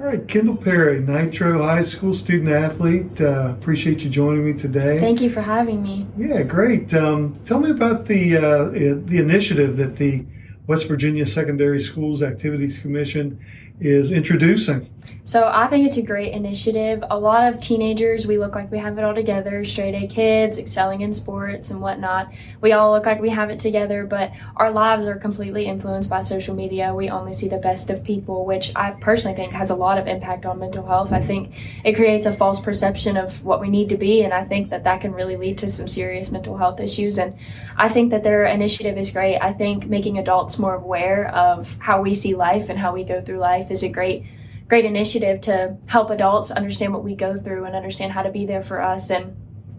All 0.02 0.08
right, 0.08 0.26
Kyndall 0.26 0.60
Perry, 0.60 0.98
Nitro 0.98 1.62
High 1.62 1.82
School 1.82 2.12
student 2.12 2.50
athlete. 2.50 3.20
Uh, 3.20 3.54
appreciate 3.56 4.00
you 4.00 4.10
joining 4.10 4.44
me 4.44 4.52
today. 4.52 4.98
Thank 4.98 5.20
you 5.20 5.30
for 5.30 5.40
having 5.40 5.80
me. 5.80 6.04
Yeah, 6.16 6.42
great. 6.42 6.92
Um, 6.92 7.34
tell 7.44 7.60
me 7.60 7.70
about 7.70 8.06
the 8.06 8.36
uh, 8.36 8.64
the 9.06 9.18
initiative 9.18 9.76
that 9.76 9.96
the 9.96 10.26
West 10.66 10.88
Virginia 10.88 11.24
Secondary 11.24 11.78
Schools 11.78 12.20
Activities 12.20 12.80
Commission 12.80 13.38
is 13.80 14.12
introducing. 14.12 14.88
So 15.24 15.48
I 15.52 15.68
think 15.68 15.86
it's 15.86 15.96
a 15.96 16.02
great 16.02 16.32
initiative. 16.32 17.04
A 17.08 17.18
lot 17.18 17.52
of 17.52 17.60
teenagers, 17.60 18.26
we 18.26 18.38
look 18.38 18.56
like 18.56 18.72
we 18.72 18.78
have 18.78 18.98
it 18.98 19.04
all 19.04 19.14
together, 19.14 19.64
straight 19.64 19.94
A 19.94 20.08
kids, 20.08 20.58
excelling 20.58 21.00
in 21.00 21.12
sports 21.12 21.70
and 21.70 21.80
whatnot. 21.80 22.32
We 22.60 22.72
all 22.72 22.90
look 22.90 23.06
like 23.06 23.20
we 23.20 23.30
have 23.30 23.48
it 23.48 23.60
together, 23.60 24.04
but 24.04 24.32
our 24.56 24.72
lives 24.72 25.06
are 25.06 25.14
completely 25.14 25.66
influenced 25.66 26.10
by 26.10 26.22
social 26.22 26.56
media. 26.56 26.92
We 26.92 27.08
only 27.08 27.32
see 27.32 27.48
the 27.48 27.58
best 27.58 27.88
of 27.88 28.04
people, 28.04 28.44
which 28.44 28.72
I 28.74 28.92
personally 28.92 29.36
think 29.36 29.52
has 29.52 29.70
a 29.70 29.76
lot 29.76 29.96
of 29.96 30.08
impact 30.08 30.44
on 30.44 30.58
mental 30.58 30.86
health. 30.86 31.12
I 31.12 31.20
think 31.20 31.54
it 31.84 31.94
creates 31.94 32.26
a 32.26 32.32
false 32.32 32.60
perception 32.60 33.16
of 33.16 33.44
what 33.44 33.60
we 33.60 33.68
need 33.68 33.90
to 33.90 33.96
be, 33.96 34.24
and 34.24 34.34
I 34.34 34.44
think 34.44 34.70
that 34.70 34.82
that 34.84 35.00
can 35.00 35.12
really 35.12 35.36
lead 35.36 35.56
to 35.58 35.70
some 35.70 35.86
serious 35.86 36.32
mental 36.32 36.56
health 36.56 36.80
issues. 36.80 37.18
And 37.18 37.36
I 37.76 37.88
think 37.88 38.10
that 38.10 38.24
their 38.24 38.44
initiative 38.44 38.98
is 38.98 39.12
great. 39.12 39.38
I 39.38 39.52
think 39.52 39.86
making 39.86 40.18
adults 40.18 40.58
more 40.58 40.74
aware 40.74 41.28
of 41.28 41.78
how 41.78 42.02
we 42.02 42.14
see 42.14 42.34
life 42.34 42.68
and 42.70 42.78
how 42.78 42.92
we 42.92 43.04
go 43.04 43.20
through 43.20 43.38
life 43.38 43.61
is 43.70 43.82
a 43.82 43.88
great 43.88 44.24
great 44.68 44.84
initiative 44.84 45.40
to 45.42 45.76
help 45.86 46.10
adults 46.10 46.50
understand 46.50 46.92
what 46.92 47.04
we 47.04 47.14
go 47.14 47.36
through 47.36 47.64
and 47.64 47.76
understand 47.76 48.12
how 48.12 48.22
to 48.22 48.30
be 48.30 48.46
there 48.46 48.62
for 48.62 48.80
us 48.80 49.10
and 49.10 49.36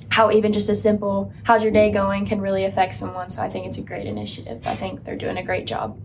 how 0.10 0.32
even 0.32 0.54
just 0.54 0.70
a 0.70 0.76
simple 0.76 1.34
how's 1.44 1.64
your 1.64 1.72
day 1.72 1.92
going 1.92 2.26
can 2.26 2.40
really 2.40 2.66
affect 2.66 2.94
someone 2.94 3.30
so 3.30 3.42
i 3.42 3.50
think 3.50 3.66
it's 3.66 3.78
a 3.78 3.84
great 3.84 4.06
initiative 4.06 4.66
i 4.68 4.76
think 4.76 5.04
they're 5.04 5.16
doing 5.16 5.38
a 5.38 5.44
great 5.44 5.66
job 5.66 5.98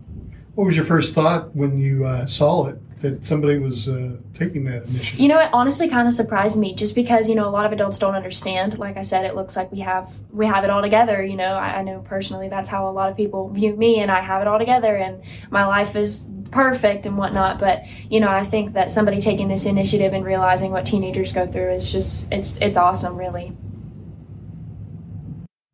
what 0.55 0.65
was 0.65 0.75
your 0.75 0.85
first 0.85 1.15
thought 1.15 1.55
when 1.55 1.79
you 1.79 2.05
uh, 2.05 2.25
saw 2.25 2.67
it 2.67 2.81
that 3.01 3.25
somebody 3.25 3.57
was 3.57 3.87
uh, 3.87 4.17
taking 4.33 4.65
that 4.65 4.87
initiative? 4.89 5.19
You 5.19 5.29
know, 5.29 5.39
it 5.39 5.49
honestly 5.53 5.87
kind 5.87 6.07
of 6.07 6.13
surprised 6.13 6.59
me, 6.59 6.75
just 6.75 6.95
because 6.95 7.29
you 7.29 7.35
know 7.35 7.47
a 7.47 7.51
lot 7.51 7.65
of 7.65 7.71
adults 7.71 7.97
don't 7.99 8.15
understand. 8.15 8.77
Like 8.77 8.97
I 8.97 9.03
said, 9.03 9.25
it 9.25 9.35
looks 9.35 9.55
like 9.55 9.71
we 9.71 9.79
have 9.79 10.13
we 10.31 10.45
have 10.47 10.63
it 10.63 10.69
all 10.69 10.81
together. 10.81 11.23
You 11.23 11.37
know, 11.37 11.53
I, 11.53 11.77
I 11.77 11.83
know 11.83 11.99
personally 11.99 12.49
that's 12.49 12.69
how 12.69 12.89
a 12.89 12.91
lot 12.91 13.09
of 13.09 13.17
people 13.17 13.49
view 13.49 13.75
me, 13.75 13.99
and 13.99 14.11
I 14.11 14.21
have 14.21 14.41
it 14.41 14.47
all 14.47 14.59
together, 14.59 14.95
and 14.95 15.23
my 15.49 15.65
life 15.65 15.95
is 15.95 16.25
perfect 16.51 17.05
and 17.05 17.17
whatnot. 17.17 17.59
But 17.59 17.83
you 18.09 18.19
know, 18.19 18.29
I 18.29 18.43
think 18.43 18.73
that 18.73 18.91
somebody 18.91 19.21
taking 19.21 19.47
this 19.47 19.65
initiative 19.65 20.13
and 20.13 20.25
realizing 20.25 20.71
what 20.71 20.85
teenagers 20.85 21.33
go 21.33 21.47
through 21.47 21.73
is 21.73 21.91
just 21.91 22.31
it's 22.31 22.59
it's 22.61 22.77
awesome, 22.77 23.15
really. 23.15 23.55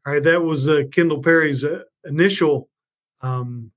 All 0.06 0.14
right, 0.14 0.24
that 0.24 0.44
was 0.44 0.68
uh, 0.68 0.84
Kyndall 0.92 1.24
Perry's 1.24 1.66
uh, 1.66 1.82
initial 2.04 2.70
um, 3.24 3.72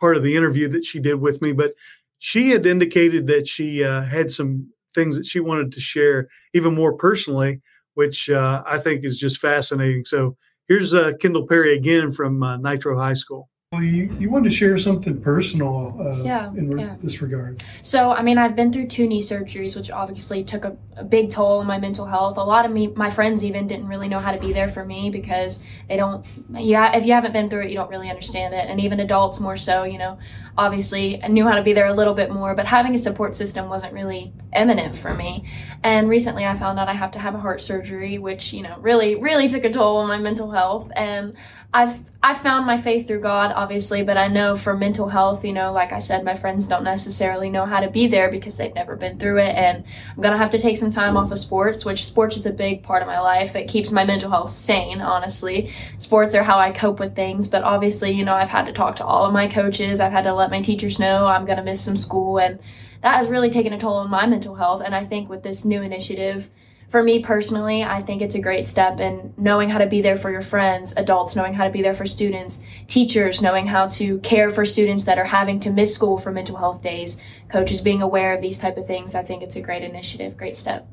part 0.00 0.16
of 0.16 0.24
the 0.24 0.36
interview 0.36 0.66
that 0.68 0.84
she 0.84 0.98
did 0.98 1.14
with 1.14 1.40
me, 1.40 1.52
but 1.52 1.72
she 2.18 2.50
had 2.50 2.66
indicated 2.66 3.26
that 3.28 3.46
she 3.46 3.84
uh, 3.84 4.02
had 4.02 4.32
some 4.32 4.72
things 4.94 5.16
that 5.16 5.26
she 5.26 5.40
wanted 5.40 5.72
to 5.72 5.80
share 5.80 6.28
even 6.54 6.74
more 6.74 6.94
personally, 6.94 7.60
which 7.94 8.28
uh, 8.28 8.62
I 8.66 8.78
think 8.78 9.04
is 9.04 9.18
just 9.18 9.40
fascinating. 9.40 10.04
So 10.04 10.36
here's 10.68 10.94
uh, 10.94 11.12
Kyndall 11.20 11.48
Perry 11.48 11.76
again 11.76 12.10
from 12.10 12.42
uh, 12.42 12.56
Nitro 12.56 12.98
High 12.98 13.14
School. 13.14 13.48
Well, 13.72 13.82
you, 13.82 14.14
you 14.18 14.28
wanted 14.28 14.50
to 14.50 14.54
share 14.54 14.76
something 14.76 15.18
personal 15.22 15.96
uh, 15.98 16.22
Yeah, 16.24 16.50
in 16.50 16.68
re- 16.68 16.82
yeah. 16.82 16.96
this 17.02 17.22
regard. 17.22 17.64
So, 17.80 18.12
I 18.12 18.20
mean, 18.20 18.36
I've 18.36 18.54
been 18.54 18.70
through 18.70 18.88
two 18.88 19.06
knee 19.06 19.22
surgeries, 19.22 19.74
which 19.74 19.90
obviously 19.90 20.44
took 20.44 20.66
a, 20.66 20.76
a 20.94 21.04
big 21.04 21.30
toll 21.30 21.60
on 21.60 21.66
my 21.66 21.78
mental 21.78 22.04
health. 22.04 22.36
A 22.36 22.42
lot 22.44 22.66
of 22.66 22.70
me, 22.70 22.88
my 22.88 23.08
friends 23.08 23.42
even 23.42 23.66
didn't 23.66 23.88
really 23.88 24.08
know 24.08 24.18
how 24.18 24.30
to 24.30 24.38
be 24.38 24.52
there 24.52 24.68
for 24.68 24.84
me 24.84 25.08
because 25.08 25.64
they 25.88 25.96
don't, 25.96 26.26
yeah, 26.52 26.94
if 26.94 27.06
you 27.06 27.14
haven't 27.14 27.32
been 27.32 27.48
through 27.48 27.62
it, 27.62 27.70
you 27.70 27.76
don't 27.76 27.88
really 27.88 28.10
understand 28.10 28.52
it. 28.52 28.68
And 28.68 28.78
even 28.78 29.00
adults 29.00 29.40
more 29.40 29.56
so, 29.56 29.84
you 29.84 29.96
know, 29.96 30.18
obviously 30.56 31.22
I 31.22 31.28
knew 31.28 31.46
how 31.46 31.56
to 31.56 31.62
be 31.62 31.72
there 31.72 31.86
a 31.86 31.94
little 31.94 32.14
bit 32.14 32.30
more, 32.30 32.54
but 32.54 32.66
having 32.66 32.94
a 32.94 32.98
support 32.98 33.34
system 33.34 33.68
wasn't 33.68 33.94
really 33.94 34.32
eminent 34.52 34.96
for 34.96 35.14
me. 35.14 35.48
And 35.82 36.08
recently 36.08 36.44
I 36.44 36.56
found 36.56 36.78
out 36.78 36.88
I 36.88 36.94
have 36.94 37.12
to 37.12 37.18
have 37.18 37.34
a 37.34 37.40
heart 37.40 37.60
surgery, 37.60 38.18
which, 38.18 38.52
you 38.52 38.62
know, 38.62 38.76
really, 38.80 39.14
really 39.14 39.48
took 39.48 39.64
a 39.64 39.70
toll 39.70 39.98
on 39.98 40.08
my 40.08 40.18
mental 40.18 40.50
health. 40.50 40.90
And 40.94 41.34
I've 41.74 42.00
I 42.24 42.34
found 42.34 42.66
my 42.66 42.80
faith 42.80 43.08
through 43.08 43.18
God, 43.20 43.52
obviously, 43.56 44.04
but 44.04 44.16
I 44.16 44.28
know 44.28 44.54
for 44.54 44.76
mental 44.76 45.08
health, 45.08 45.44
you 45.44 45.52
know, 45.52 45.72
like 45.72 45.92
I 45.92 45.98
said, 45.98 46.24
my 46.24 46.36
friends 46.36 46.68
don't 46.68 46.84
necessarily 46.84 47.50
know 47.50 47.66
how 47.66 47.80
to 47.80 47.90
be 47.90 48.06
there 48.06 48.30
because 48.30 48.56
they've 48.56 48.72
never 48.72 48.94
been 48.94 49.18
through 49.18 49.38
it. 49.38 49.56
And 49.56 49.82
I'm 50.14 50.22
gonna 50.22 50.38
have 50.38 50.50
to 50.50 50.58
take 50.58 50.78
some 50.78 50.92
time 50.92 51.16
off 51.16 51.32
of 51.32 51.38
sports, 51.40 51.84
which 51.84 52.04
sports 52.04 52.36
is 52.36 52.46
a 52.46 52.52
big 52.52 52.84
part 52.84 53.02
of 53.02 53.08
my 53.08 53.18
life. 53.18 53.56
It 53.56 53.66
keeps 53.66 53.90
my 53.90 54.04
mental 54.04 54.30
health 54.30 54.50
sane, 54.50 55.00
honestly. 55.00 55.72
Sports 55.98 56.36
are 56.36 56.44
how 56.44 56.58
I 56.58 56.70
cope 56.70 57.00
with 57.00 57.16
things, 57.16 57.48
but 57.48 57.64
obviously, 57.64 58.12
you 58.12 58.24
know, 58.24 58.34
I've 58.34 58.50
had 58.50 58.66
to 58.66 58.72
talk 58.72 58.96
to 58.96 59.04
all 59.04 59.24
of 59.24 59.32
my 59.32 59.48
coaches. 59.48 59.98
I've 59.98 60.12
had 60.12 60.24
to 60.24 60.34
let 60.42 60.50
my 60.50 60.60
teachers 60.60 60.98
know 60.98 61.26
I'm 61.26 61.46
gonna 61.46 61.62
miss 61.62 61.80
some 61.80 61.96
school 61.96 62.38
and 62.38 62.58
that 63.02 63.16
has 63.16 63.28
really 63.28 63.50
taken 63.50 63.72
a 63.72 63.78
toll 63.78 63.94
on 63.94 64.10
my 64.10 64.26
mental 64.26 64.54
health. 64.54 64.82
And 64.84 64.94
I 64.94 65.04
think 65.04 65.28
with 65.28 65.42
this 65.42 65.64
new 65.64 65.82
initiative, 65.82 66.50
for 66.88 67.02
me 67.02 67.22
personally, 67.22 67.82
I 67.82 68.02
think 68.02 68.20
it's 68.20 68.34
a 68.34 68.40
great 68.40 68.68
step 68.68 69.00
in 69.00 69.32
knowing 69.36 69.70
how 69.70 69.78
to 69.78 69.86
be 69.86 70.02
there 70.02 70.14
for 70.14 70.30
your 70.30 70.42
friends, 70.42 70.94
adults 70.96 71.34
knowing 71.34 71.54
how 71.54 71.64
to 71.64 71.70
be 71.70 71.82
there 71.82 71.94
for 71.94 72.04
students, 72.04 72.60
teachers 72.86 73.40
knowing 73.40 73.66
how 73.66 73.88
to 73.88 74.18
care 74.18 74.50
for 74.50 74.64
students 74.64 75.04
that 75.04 75.18
are 75.18 75.24
having 75.24 75.58
to 75.60 75.70
miss 75.70 75.94
school 75.94 76.18
for 76.18 76.30
mental 76.30 76.58
health 76.58 76.82
days, 76.82 77.20
coaches 77.48 77.80
being 77.80 78.02
aware 78.02 78.34
of 78.34 78.42
these 78.42 78.58
type 78.58 78.76
of 78.76 78.86
things. 78.86 79.14
I 79.14 79.22
think 79.22 79.42
it's 79.42 79.56
a 79.56 79.62
great 79.62 79.82
initiative, 79.82 80.36
great 80.36 80.56
step. 80.56 80.86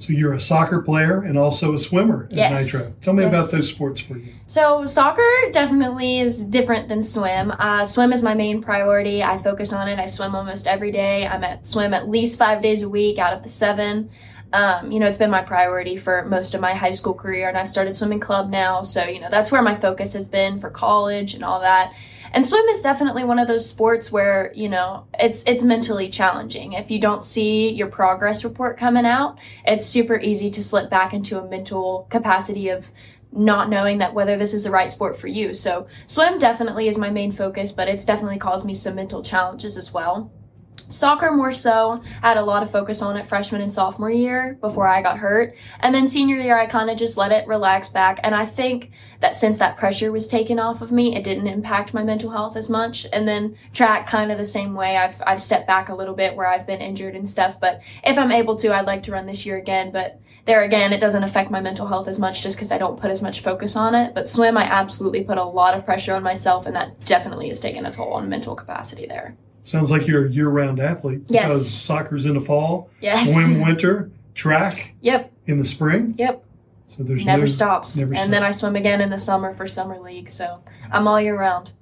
So 0.00 0.14
you're 0.14 0.32
a 0.32 0.40
soccer 0.40 0.80
player 0.80 1.20
and 1.20 1.36
also 1.36 1.74
a 1.74 1.78
swimmer 1.78 2.26
at 2.30 2.36
Yes. 2.36 2.72
Nitro. 2.72 2.94
Tell 3.02 3.12
me 3.12 3.22
about 3.24 3.50
those 3.50 3.68
sports 3.68 4.00
for 4.00 4.16
you. 4.16 4.32
So 4.46 4.86
soccer 4.86 5.28
definitely 5.52 6.20
is 6.20 6.42
different 6.42 6.88
than 6.88 7.02
swim. 7.02 7.52
Uh, 7.58 7.84
swim 7.84 8.10
is 8.14 8.22
my 8.22 8.32
main 8.32 8.62
priority. 8.62 9.22
I 9.22 9.36
focus 9.36 9.74
on 9.74 9.88
it. 9.88 9.98
I 9.98 10.06
swim 10.06 10.34
almost 10.34 10.66
every 10.66 10.90
day. 10.90 11.26
I'm 11.26 11.44
at 11.44 11.66
swim 11.66 11.92
at 11.92 12.08
least 12.08 12.38
five 12.38 12.62
days 12.62 12.82
a 12.82 12.88
week 12.88 13.18
out 13.18 13.34
of 13.34 13.42
the 13.42 13.50
seven. 13.50 14.08
Um, 14.54 14.90
you 14.90 15.00
know, 15.00 15.06
it's 15.06 15.18
been 15.18 15.30
my 15.30 15.42
priority 15.42 15.96
for 15.98 16.24
most 16.24 16.54
of 16.54 16.62
my 16.62 16.72
high 16.72 16.90
school 16.92 17.14
career, 17.14 17.48
and 17.48 17.58
I've 17.58 17.68
started 17.68 17.94
swimming 17.94 18.20
club 18.20 18.48
now. 18.50 18.82
So 18.82 19.04
you 19.04 19.20
know, 19.20 19.28
that's 19.30 19.52
where 19.52 19.62
my 19.62 19.74
focus 19.74 20.14
has 20.14 20.26
been 20.28 20.58
for 20.58 20.70
college 20.70 21.34
and 21.34 21.44
all 21.44 21.60
that. 21.60 21.92
And 22.32 22.46
swim 22.46 22.66
is 22.66 22.82
definitely 22.82 23.24
one 23.24 23.38
of 23.38 23.48
those 23.48 23.68
sports 23.68 24.12
where 24.12 24.52
you 24.54 24.68
know 24.68 25.06
it's 25.18 25.42
it's 25.44 25.62
mentally 25.62 26.08
challenging. 26.08 26.74
If 26.74 26.90
you 26.90 27.00
don't 27.00 27.24
see 27.24 27.70
your 27.70 27.88
progress 27.88 28.44
report 28.44 28.78
coming 28.78 29.06
out, 29.06 29.38
it's 29.66 29.86
super 29.86 30.18
easy 30.18 30.50
to 30.50 30.62
slip 30.62 30.90
back 30.90 31.12
into 31.12 31.38
a 31.38 31.48
mental 31.48 32.06
capacity 32.10 32.68
of 32.68 32.90
not 33.32 33.68
knowing 33.68 33.98
that 33.98 34.14
whether 34.14 34.36
this 34.36 34.54
is 34.54 34.64
the 34.64 34.70
right 34.70 34.90
sport 34.90 35.16
for 35.16 35.28
you. 35.28 35.54
So 35.54 35.86
swim 36.06 36.38
definitely 36.38 36.88
is 36.88 36.98
my 36.98 37.10
main 37.10 37.30
focus, 37.30 37.72
but 37.72 37.88
it's 37.88 38.04
definitely 38.04 38.38
caused 38.38 38.66
me 38.66 38.74
some 38.74 38.96
mental 38.96 39.22
challenges 39.22 39.76
as 39.76 39.92
well. 39.92 40.32
Soccer 40.90 41.30
more 41.30 41.52
so 41.52 42.02
I 42.22 42.28
had 42.28 42.36
a 42.36 42.42
lot 42.42 42.62
of 42.62 42.70
focus 42.70 43.00
on 43.00 43.16
it 43.16 43.26
freshman 43.26 43.62
and 43.62 43.72
sophomore 43.72 44.10
year 44.10 44.58
before 44.60 44.86
I 44.86 45.02
got 45.02 45.18
hurt. 45.18 45.56
And 45.78 45.94
then 45.94 46.06
senior 46.06 46.36
year 46.36 46.58
I 46.58 46.66
kind 46.66 46.90
of 46.90 46.98
just 46.98 47.16
let 47.16 47.32
it 47.32 47.46
relax 47.46 47.88
back 47.88 48.20
and 48.22 48.34
I 48.34 48.44
think 48.44 48.90
that 49.20 49.36
since 49.36 49.58
that 49.58 49.76
pressure 49.76 50.10
was 50.10 50.26
taken 50.26 50.58
off 50.58 50.82
of 50.82 50.90
me, 50.90 51.14
it 51.14 51.24
didn't 51.24 51.46
impact 51.46 51.94
my 51.94 52.02
mental 52.02 52.30
health 52.30 52.56
as 52.56 52.68
much. 52.68 53.06
And 53.12 53.28
then 53.28 53.56
track 53.72 54.06
kind 54.06 54.32
of 54.32 54.38
the 54.38 54.44
same 54.44 54.74
way. 54.74 54.96
I've 54.96 55.22
I've 55.26 55.42
stepped 55.42 55.66
back 55.66 55.88
a 55.88 55.94
little 55.94 56.14
bit 56.14 56.34
where 56.34 56.48
I've 56.48 56.66
been 56.66 56.80
injured 56.80 57.14
and 57.14 57.28
stuff, 57.28 57.60
but 57.60 57.80
if 58.02 58.18
I'm 58.18 58.32
able 58.32 58.56
to, 58.56 58.74
I'd 58.74 58.86
like 58.86 59.04
to 59.04 59.12
run 59.12 59.26
this 59.26 59.46
year 59.46 59.58
again, 59.58 59.92
but 59.92 60.20
there 60.46 60.62
again, 60.62 60.92
it 60.92 61.00
doesn't 61.00 61.22
affect 61.22 61.50
my 61.50 61.60
mental 61.60 61.86
health 61.86 62.08
as 62.08 62.18
much 62.18 62.42
just 62.42 62.56
because 62.56 62.72
I 62.72 62.78
don't 62.78 62.98
put 62.98 63.10
as 63.10 63.22
much 63.22 63.40
focus 63.40 63.76
on 63.76 63.94
it. 63.94 64.14
But 64.14 64.28
swim, 64.28 64.56
I 64.56 64.64
absolutely 64.64 65.22
put 65.22 65.38
a 65.38 65.44
lot 65.44 65.74
of 65.74 65.84
pressure 65.84 66.14
on 66.14 66.22
myself, 66.22 66.66
and 66.66 66.74
that 66.74 67.00
definitely 67.00 67.48
has 67.48 67.60
taken 67.60 67.86
a 67.86 67.92
toll 67.92 68.14
on 68.14 68.28
mental 68.28 68.56
capacity 68.56 69.06
there. 69.06 69.36
Sounds 69.62 69.90
like 69.90 70.06
you're 70.06 70.26
a 70.26 70.30
year-round 70.30 70.80
athlete 70.80 71.22
Yes. 71.28 71.44
because 71.44 71.70
soccer's 71.70 72.26
in 72.26 72.34
the 72.34 72.40
fall, 72.40 72.88
Yes. 73.00 73.30
swim 73.32 73.60
winter, 73.60 74.10
track 74.34 74.94
Yep, 75.00 75.30
in 75.46 75.58
the 75.58 75.64
spring. 75.64 76.14
yep. 76.18 76.42
So 76.86 77.04
there's 77.04 77.24
never 77.24 77.42
no, 77.42 77.46
stops. 77.46 77.96
never 77.96 78.14
and 78.14 78.32
then 78.32 78.42
I 78.42 78.50
swim 78.50 78.74
again 78.74 79.00
in 79.00 79.10
the 79.10 79.18
summer 79.18 79.52
for 79.54 79.66
summer 79.66 79.98
league. 80.00 80.28
So 80.28 80.60
I'm 80.90 81.06
all 81.06 81.20
year 81.20 81.38
round. 81.38 81.72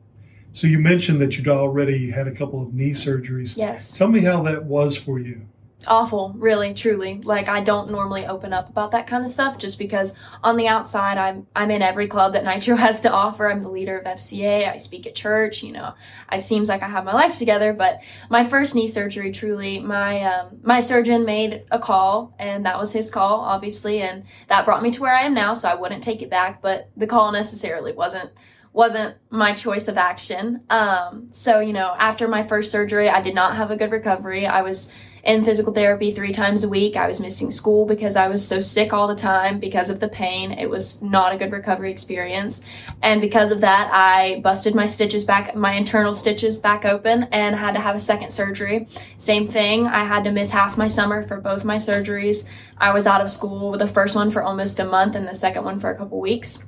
So 0.53 0.67
you 0.67 0.79
mentioned 0.79 1.21
that 1.23 1.39
you'd 1.39 1.49
already 1.49 2.11
had 2.11 2.27
a 2.27 2.33
couple 2.33 2.63
of 2.63 2.75
knee 2.75 2.91
surgeries. 2.91 3.57
Yes. 3.57 3.97
Tell 3.97 4.09
me 4.09 4.21
how 4.21 4.43
that 4.43 4.65
was 4.65 4.97
for 4.99 5.19
you. 5.19 5.43
Awful 5.89 6.35
really 6.37 6.75
truly. 6.75 7.21
Like 7.25 7.49
i 7.49 7.61
don't 7.63 7.91
normally 7.91 8.27
open 8.27 8.53
up 8.53 8.69
about 8.69 8.93
that 8.93 9.07
kind 9.07 9.25
of 9.25 9.31
stuff 9.31 9.59
just 9.59 9.79
because 9.79 10.15
on 10.43 10.57
the 10.57 10.69
outside 10.69 11.19
i'm 11.19 11.47
i'm 11.57 11.71
in 11.71 11.83
every 11.83 12.07
club 12.07 12.33
that 12.33 12.45
nitro 12.51 12.77
has 12.77 13.01
to 13.03 13.11
offer. 13.11 13.51
I'm 13.51 13.63
the 13.63 13.71
leader 13.71 13.99
of 13.99 14.05
fca 14.05 14.69
i 14.69 14.77
speak 14.77 15.07
at 15.07 15.15
church 15.15 15.63
you 15.63 15.73
know. 15.73 15.95
I 16.29 16.37
seems 16.39 16.69
like 16.69 16.83
i 16.83 16.89
have 16.89 17.05
my 17.05 17.13
life 17.13 17.39
together 17.39 17.73
but 17.73 18.01
my 18.31 18.45
first 18.45 18.75
knee 18.75 18.87
surgery 18.89 19.33
truly 19.33 19.79
my 19.81 20.23
um, 20.23 20.59
my 20.63 20.81
surgeon 20.81 21.25
made 21.25 21.65
a 21.71 21.79
call 21.79 22.35
and 22.39 22.67
that 22.67 22.79
was 22.79 22.93
his 22.93 23.11
call 23.11 23.41
obviously 23.41 24.01
and 24.01 24.25
that 24.49 24.65
brought 24.65 24.83
me 24.83 24.91
to 24.91 25.01
where 25.01 25.15
i 25.15 25.23
am 25.23 25.35
now 25.35 25.55
so 25.55 25.69
i 25.69 25.75
wouldn't 25.75 26.05
take 26.05 26.23
it 26.23 26.31
back 26.31 26.61
but 26.63 26.91
the 26.97 27.07
call 27.07 27.33
necessarily 27.33 27.93
wasn't 27.93 28.31
wasn't 28.79 29.17
my 29.29 29.53
choice 29.53 29.89
of 29.89 29.99
action 29.99 30.63
um, 30.71 31.27
so 31.33 31.59
you 31.59 31.73
know 31.73 31.97
after 31.99 32.29
my 32.29 32.45
first 32.45 32.71
surgery 32.71 33.09
i 33.09 33.21
did 33.21 33.35
not 33.35 33.57
have 33.57 33.73
a 33.73 33.77
good 33.77 33.91
recovery 33.91 34.47
i 34.47 34.63
was 34.63 34.93
in 35.25 35.45
physical 35.45 35.73
therapy 35.73 36.13
three 36.15 36.33
times 36.33 36.65
a 36.65 36.69
week. 36.69 36.97
I 36.97 37.07
was 37.07 37.21
missing 37.21 37.51
school 37.51 37.85
because 37.85 38.17
I 38.17 38.29
was 38.29 38.47
so 38.47 38.61
sick 38.61 38.93
all 38.93 39.09
the 39.09 39.15
time 39.15 39.59
because 39.59 39.91
of 39.91 40.01
the 40.01 40.09
pain. 40.09 40.53
It 40.53 40.71
was 40.71 41.03
not 41.03 41.33
a 41.33 41.37
good 41.37 41.53
recovery 41.53 41.91
experience. 41.91 42.65
And 43.03 43.21
because 43.21 43.51
of 43.51 43.61
that, 43.61 43.91
I 43.93 44.41
busted 44.43 44.75
my 44.75 44.87
stitches 44.87 45.25
back, 45.25 45.55
my 45.55 45.75
internal 45.75 46.15
stitches 46.15 46.59
back 46.59 46.85
open 46.85 47.25
and 47.25 47.57
had 47.57 47.75
to 47.75 47.81
have 47.81 47.97
a 47.97 48.01
second 48.01 48.31
surgery. 48.31 48.89
Same 49.19 49.47
thing. 49.47 49.87
I 49.87 50.05
had 50.05 50.25
to 50.25 50.31
miss 50.31 50.51
half 50.51 50.79
my 50.79 50.87
summer 50.87 51.23
for 51.23 51.41
both 51.41 51.65
my 51.65 51.77
surgeries. 51.77 52.49
I 52.79 52.93
was 52.93 53.07
out 53.07 53.21
of 53.21 53.31
school 53.31 53.71
with 53.71 53.81
the 53.81 53.87
first 53.87 54.15
one 54.15 54.31
for 54.31 54.43
almost 54.43 54.81
a 54.81 54.85
month 54.85 55.15
and 55.15 55.27
the 55.27 55.35
second 55.35 55.65
one 55.65 55.81
for 55.81 55.91
a 55.91 55.97
couple 55.97 56.21
weeks. 56.21 56.68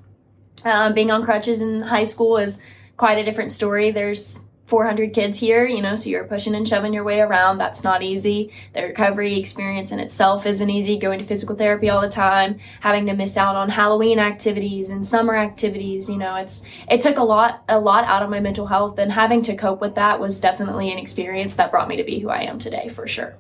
Uh, 0.65 0.93
being 0.93 1.11
on 1.11 1.25
crutches 1.25 1.61
in 1.61 1.83
high 1.83 2.05
school 2.05 2.37
is 2.37 2.61
quite 2.97 3.19
a 3.19 3.25
different 3.25 3.53
story. 3.53 3.91
There's 3.91 4.43
400 4.71 5.13
kids 5.13 5.37
here, 5.37 5.67
you 5.67 5.83
know, 5.83 5.97
so 5.97 6.09
you're 6.09 6.23
pushing 6.23 6.55
and 6.55 6.67
shoving 6.67 6.95
your 6.95 7.03
way 7.03 7.21
around. 7.21 7.59
That's 7.59 7.83
not 7.83 8.05
easy. 8.05 8.53
The 8.73 8.85
recovery 8.85 9.37
experience 9.37 9.91
in 9.91 9.99
itself 9.99 10.47
isn't 10.47 10.71
easy. 10.71 10.97
Going 10.97 11.19
to 11.19 11.25
physical 11.25 11.57
therapy 11.57 11.91
all 11.91 12.01
the 12.01 12.09
time, 12.09 12.61
having 12.79 13.07
to 13.07 13.15
miss 13.15 13.37
out 13.37 13.57
on 13.57 13.71
Halloween 13.71 14.21
activities 14.21 14.89
and 14.89 15.05
summer 15.05 15.35
activities, 15.35 16.09
you 16.09 16.19
know, 16.19 16.37
it's 16.37 16.65
it 16.89 17.01
took 17.01 17.19
a 17.19 17.25
lot 17.25 17.65
a 17.69 17.81
lot 17.81 18.05
out 18.05 18.23
of 18.23 18.31
my 18.31 18.39
mental 18.39 18.67
health 18.67 18.97
and 19.01 19.11
having 19.11 19.43
to 19.43 19.57
cope 19.57 19.81
with 19.81 19.97
that 19.97 20.21
was 20.21 20.39
definitely 20.39 20.93
an 20.93 20.99
experience 20.99 21.57
that 21.57 21.73
brought 21.73 21.89
me 21.89 21.97
to 21.97 22.05
be 22.05 22.21
who 22.21 22.29
I 22.29 22.43
am 22.43 22.61
today 22.61 22.89
for 22.89 23.09
sure. 23.09 23.35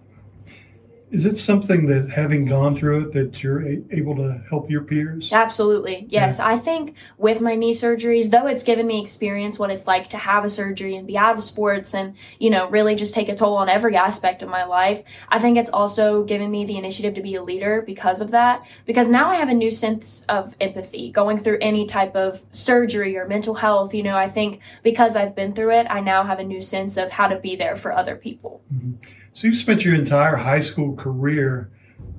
Is 1.11 1.27
it 1.27 1.39
something 1.39 1.87
that 1.87 2.11
having 2.11 2.45
gone 2.45 2.77
through 2.77 3.01
it 3.01 3.13
that 3.15 3.43
you're 3.43 3.67
a- 3.67 3.83
able 3.91 4.15
to 4.17 4.43
help 4.49 4.71
your 4.71 4.83
peers? 4.83 5.33
Absolutely. 5.33 6.07
Yes. 6.09 6.39
I 6.39 6.57
think 6.57 6.95
with 7.19 7.41
my 7.41 7.57
knee 7.57 7.75
surgeries, 7.75 8.31
though 8.31 8.47
it's 8.47 8.63
given 8.63 8.87
me 8.87 9.01
experience 9.01 9.59
what 9.59 9.71
it's 9.71 9.89
like 9.89 10.09
to 10.11 10.17
have 10.17 10.45
a 10.45 10.51
surgery 10.51 10.95
and 10.95 11.09
be 11.09 11.19
out 11.19 11.37
of 11.37 11.43
sports 11.43 11.95
and, 11.95 12.15
you 12.39 12.49
know, 12.49 12.69
really 12.71 12.95
just 12.95 13.13
take 13.13 13.29
a 13.29 13.35
toll 13.35 13.57
on 13.57 13.69
every 13.69 13.97
aspect 13.97 14.41
of 14.43 14.49
my 14.49 14.63
life, 14.63 15.03
I 15.29 15.41
think 15.41 15.59
it's 15.59 15.71
also 15.71 16.23
given 16.23 16.49
me 16.49 16.65
the 16.65 16.79
initiative 16.79 17.15
to 17.15 17.23
be 17.23 17.35
a 17.35 17.43
leader 17.43 17.83
because 17.85 18.21
of 18.21 18.31
that. 18.31 18.65
Because 18.87 19.09
now 19.09 19.31
I 19.31 19.35
have 19.35 19.49
a 19.49 19.55
new 19.55 19.73
sense 19.73 20.25
of 20.29 20.55
empathy 20.61 21.11
going 21.11 21.39
through 21.39 21.59
any 21.61 21.87
type 21.87 22.15
of 22.15 22.45
surgery 22.53 23.17
or 23.17 23.27
mental 23.27 23.55
health. 23.55 23.95
You 23.95 24.05
know, 24.05 24.17
I 24.17 24.29
think 24.29 24.61
because 24.85 25.17
I've 25.17 25.35
been 25.35 25.55
through 25.55 25.73
it, 25.73 25.89
I 25.91 25.99
now 25.99 26.23
have 26.23 26.39
a 26.39 26.45
new 26.45 26.61
sense 26.61 26.97
of 26.97 27.11
how 27.11 27.27
to 27.27 27.37
be 27.37 27.57
there 27.57 27.75
for 27.75 27.93
other 27.93 28.15
people. 28.15 28.63
Mm-hmm. 28.73 29.20
So 29.33 29.47
you 29.47 29.55
spent 29.55 29.85
your 29.85 29.95
entire 29.95 30.37
high 30.37 30.61
school 30.61 30.95
career 30.95 31.71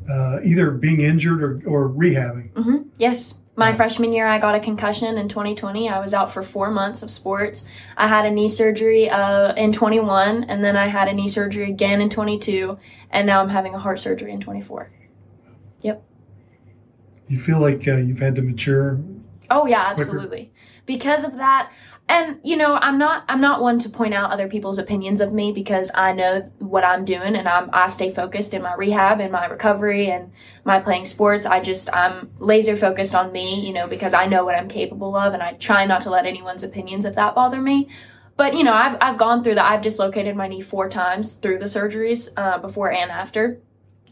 uh, 0.10 0.40
either 0.44 0.72
being 0.72 1.02
injured 1.02 1.44
or, 1.44 1.60
or 1.68 1.90
rehabbing. 1.90 2.52
hmm 2.54 2.90
Yes. 2.98 3.38
My 3.58 3.74
freshman 3.74 4.12
year, 4.12 4.26
I 4.26 4.40
got 4.40 4.56
a 4.56 4.60
concussion 4.60 5.18
in 5.20 5.28
2020. 5.28 5.88
I 5.88 6.00
was 6.00 6.16
out 6.16 6.32
for 6.32 6.42
four 6.42 6.72
months 6.72 7.04
of 7.04 7.12
sports. 7.12 7.68
I 7.96 8.08
had 8.08 8.26
a 8.26 8.32
knee 8.32 8.48
surgery 8.48 9.08
uh, 9.08 9.54
in 9.54 9.72
21, 9.72 10.46
and 10.46 10.64
then 10.64 10.76
I 10.76 10.88
had 10.88 11.08
a 11.08 11.14
knee 11.14 11.28
surgery 11.28 11.70
again 11.70 12.02
in 12.02 12.10
22, 12.10 12.80
and 13.12 13.28
now 13.28 13.40
I'm 13.42 13.50
having 13.50 13.76
a 13.76 13.78
heart 13.78 14.00
surgery 14.00 14.32
in 14.32 14.40
24. 14.40 14.90
Yep. 15.82 16.04
You 17.28 17.38
feel 17.38 17.60
like 17.60 17.88
uh, 17.88 17.98
you've 17.98 18.20
had 18.20 18.36
to 18.36 18.42
mature 18.42 19.00
Oh 19.52 19.66
yeah, 19.68 19.88
absolutely. 19.88 20.52
Because 20.86 21.26
of 21.26 21.36
that, 21.36 21.72
and 22.12 22.42
you 22.44 22.58
know 22.58 22.76
i'm 22.82 22.98
not 22.98 23.24
i'm 23.30 23.40
not 23.40 23.62
one 23.62 23.80
to 23.80 23.90
point 23.90 24.14
out 24.14 24.32
other 24.32 24.50
people's 24.50 24.78
opinions 24.78 25.22
of 25.22 25.32
me 25.32 25.52
because 25.54 25.90
i 25.96 26.12
know 26.12 26.42
what 26.60 26.84
i'm 26.84 27.06
doing 27.06 27.36
and 27.38 27.48
i'm 27.48 27.70
i 27.72 27.88
stay 27.88 28.12
focused 28.12 28.54
in 28.54 28.62
my 28.62 28.74
rehab 28.76 29.22
and 29.22 29.32
my 29.32 29.46
recovery 29.46 30.12
and 30.12 30.32
my 30.64 30.80
playing 30.80 31.06
sports. 31.06 31.46
I 31.46 31.60
just 31.62 31.92
i'm 31.96 32.30
laser 32.38 32.76
focused 32.76 33.16
on 33.16 33.32
me 33.32 33.66
you 33.66 33.74
know 33.74 33.88
because 33.88 34.14
i 34.14 34.26
know 34.26 34.44
what 34.44 34.56
i'm 34.56 34.68
capable 34.68 35.16
of 35.16 35.34
and 35.34 35.42
i 35.42 35.54
try 35.54 35.86
not 35.86 36.02
to 36.02 36.10
let 36.10 36.26
anyone's 36.26 36.64
opinions 36.64 37.06
of 37.06 37.16
that 37.16 37.34
bother 37.34 37.62
me. 37.62 37.90
But 38.36 38.56
you 38.56 38.64
know 38.64 38.74
i've, 38.74 38.98
I've 39.00 39.18
gone 39.18 39.44
through 39.44 39.56
that. 39.56 39.72
I've 39.72 39.82
dislocated 39.82 40.36
my 40.36 40.48
knee 40.48 40.62
four 40.62 40.90
times 40.90 41.36
through 41.36 41.60
the 41.60 41.66
surgeries 41.66 42.30
uh, 42.36 42.58
before 42.58 42.92
and 42.92 43.10
after 43.10 43.62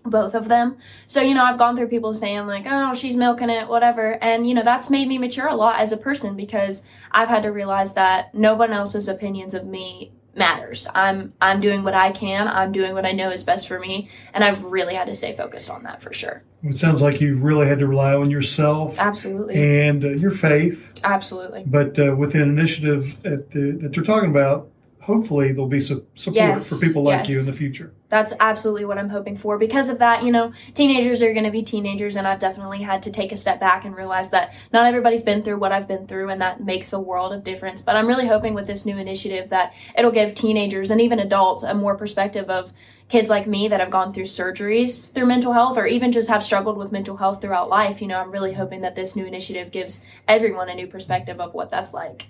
both 0.03 0.35
of 0.35 0.47
them. 0.47 0.77
So, 1.07 1.21
you 1.21 1.33
know, 1.33 1.43
I've 1.43 1.57
gone 1.57 1.75
through 1.75 1.87
people 1.87 2.13
saying, 2.13 2.47
like, 2.47 2.65
oh, 2.67 2.93
she's 2.93 3.15
milking 3.15 3.49
it, 3.49 3.67
whatever. 3.67 4.21
And, 4.23 4.47
you 4.47 4.53
know, 4.53 4.63
that's 4.63 4.89
made 4.89 5.07
me 5.07 5.17
mature 5.17 5.47
a 5.47 5.55
lot 5.55 5.79
as 5.79 5.91
a 5.91 5.97
person 5.97 6.35
because 6.35 6.83
I've 7.11 7.29
had 7.29 7.43
to 7.43 7.49
realize 7.49 7.93
that 7.93 8.33
no 8.33 8.55
one 8.55 8.71
else's 8.71 9.07
opinions 9.07 9.53
of 9.53 9.65
me 9.65 10.11
matters. 10.35 10.87
I'm 10.95 11.33
I'm 11.41 11.61
doing 11.61 11.83
what 11.83 11.93
I 11.93 12.11
can. 12.11 12.47
I'm 12.47 12.71
doing 12.71 12.93
what 12.93 13.05
I 13.05 13.11
know 13.11 13.29
is 13.29 13.43
best 13.43 13.67
for 13.67 13.79
me, 13.79 14.09
and 14.33 14.43
I've 14.43 14.63
really 14.63 14.95
had 14.95 15.05
to 15.07 15.13
stay 15.13 15.33
focused 15.33 15.69
on 15.69 15.83
that 15.83 16.01
for 16.01 16.13
sure. 16.13 16.43
It 16.63 16.77
sounds 16.77 17.01
like 17.01 17.21
you 17.21 17.37
really 17.37 17.67
had 17.67 17.79
to 17.79 17.87
rely 17.87 18.15
on 18.15 18.31
yourself, 18.31 18.97
absolutely, 18.99 19.55
and 19.55 20.03
uh, 20.03 20.09
your 20.09 20.31
faith, 20.31 20.99
absolutely. 21.03 21.63
But 21.65 21.99
uh, 21.99 22.15
with 22.15 22.35
an 22.35 22.41
initiative 22.41 23.21
the, 23.21 23.77
that 23.81 23.95
you're 23.95 24.05
talking 24.05 24.31
about, 24.31 24.69
hopefully 25.01 25.51
there'll 25.51 25.67
be 25.67 25.81
some 25.81 26.05
support 26.15 26.35
yes, 26.35 26.69
for 26.69 26.85
people 26.85 27.03
like 27.03 27.19
yes. 27.19 27.29
you 27.29 27.39
in 27.39 27.45
the 27.45 27.53
future. 27.53 27.93
That's 28.09 28.33
absolutely 28.39 28.85
what 28.85 28.97
I'm 28.97 29.09
hoping 29.09 29.35
for. 29.35 29.57
Because 29.57 29.87
of 29.87 29.99
that, 29.99 30.23
you 30.23 30.31
know, 30.31 30.51
teenagers 30.73 31.21
are 31.21 31.31
going 31.31 31.45
to 31.45 31.51
be 31.51 31.61
teenagers, 31.61 32.15
and 32.15 32.27
I've 32.27 32.39
definitely 32.39 32.81
had 32.81 33.03
to 33.03 33.11
take 33.11 33.31
a 33.31 33.37
step 33.37 33.59
back 33.59 33.85
and 33.85 33.95
realize 33.95 34.31
that 34.31 34.53
not 34.73 34.87
everybody's 34.87 35.21
been 35.21 35.43
through 35.43 35.59
what 35.59 35.71
I've 35.71 35.87
been 35.87 36.07
through, 36.07 36.29
and 36.29 36.41
that 36.41 36.61
makes 36.61 36.91
a 36.91 36.99
world 36.99 37.33
of 37.33 37.43
difference. 37.43 37.83
But 37.83 37.95
I'm 37.95 38.07
really 38.07 38.27
hoping 38.27 38.55
with 38.55 38.65
this 38.65 38.85
new 38.85 38.97
initiative 38.97 39.49
that 39.51 39.73
it'll 39.95 40.11
give 40.11 40.33
teenagers 40.33 40.89
and 40.89 40.99
even 40.99 41.19
adults 41.19 41.63
a 41.63 41.75
more 41.75 41.95
perspective 41.95 42.49
of 42.49 42.73
kids 43.09 43.29
like 43.29 43.47
me 43.47 43.67
that 43.67 43.79
have 43.79 43.89
gone 43.89 44.13
through 44.13 44.23
surgeries 44.23 45.11
through 45.11 45.25
mental 45.25 45.53
health 45.53 45.77
or 45.77 45.87
even 45.87 46.11
just 46.11 46.29
have 46.29 46.43
struggled 46.43 46.77
with 46.77 46.91
mental 46.91 47.17
health 47.17 47.41
throughout 47.41 47.67
life. 47.69 48.01
You 48.01 48.07
know, 48.07 48.19
I'm 48.19 48.31
really 48.31 48.53
hoping 48.53 48.81
that 48.81 48.95
this 48.95 49.15
new 49.15 49.25
initiative 49.25 49.71
gives 49.71 50.05
everyone 50.27 50.69
a 50.69 50.75
new 50.75 50.85
perspective 50.85 51.39
of 51.39 51.55
what 51.55 51.71
that's 51.71 51.93
like 51.93 52.27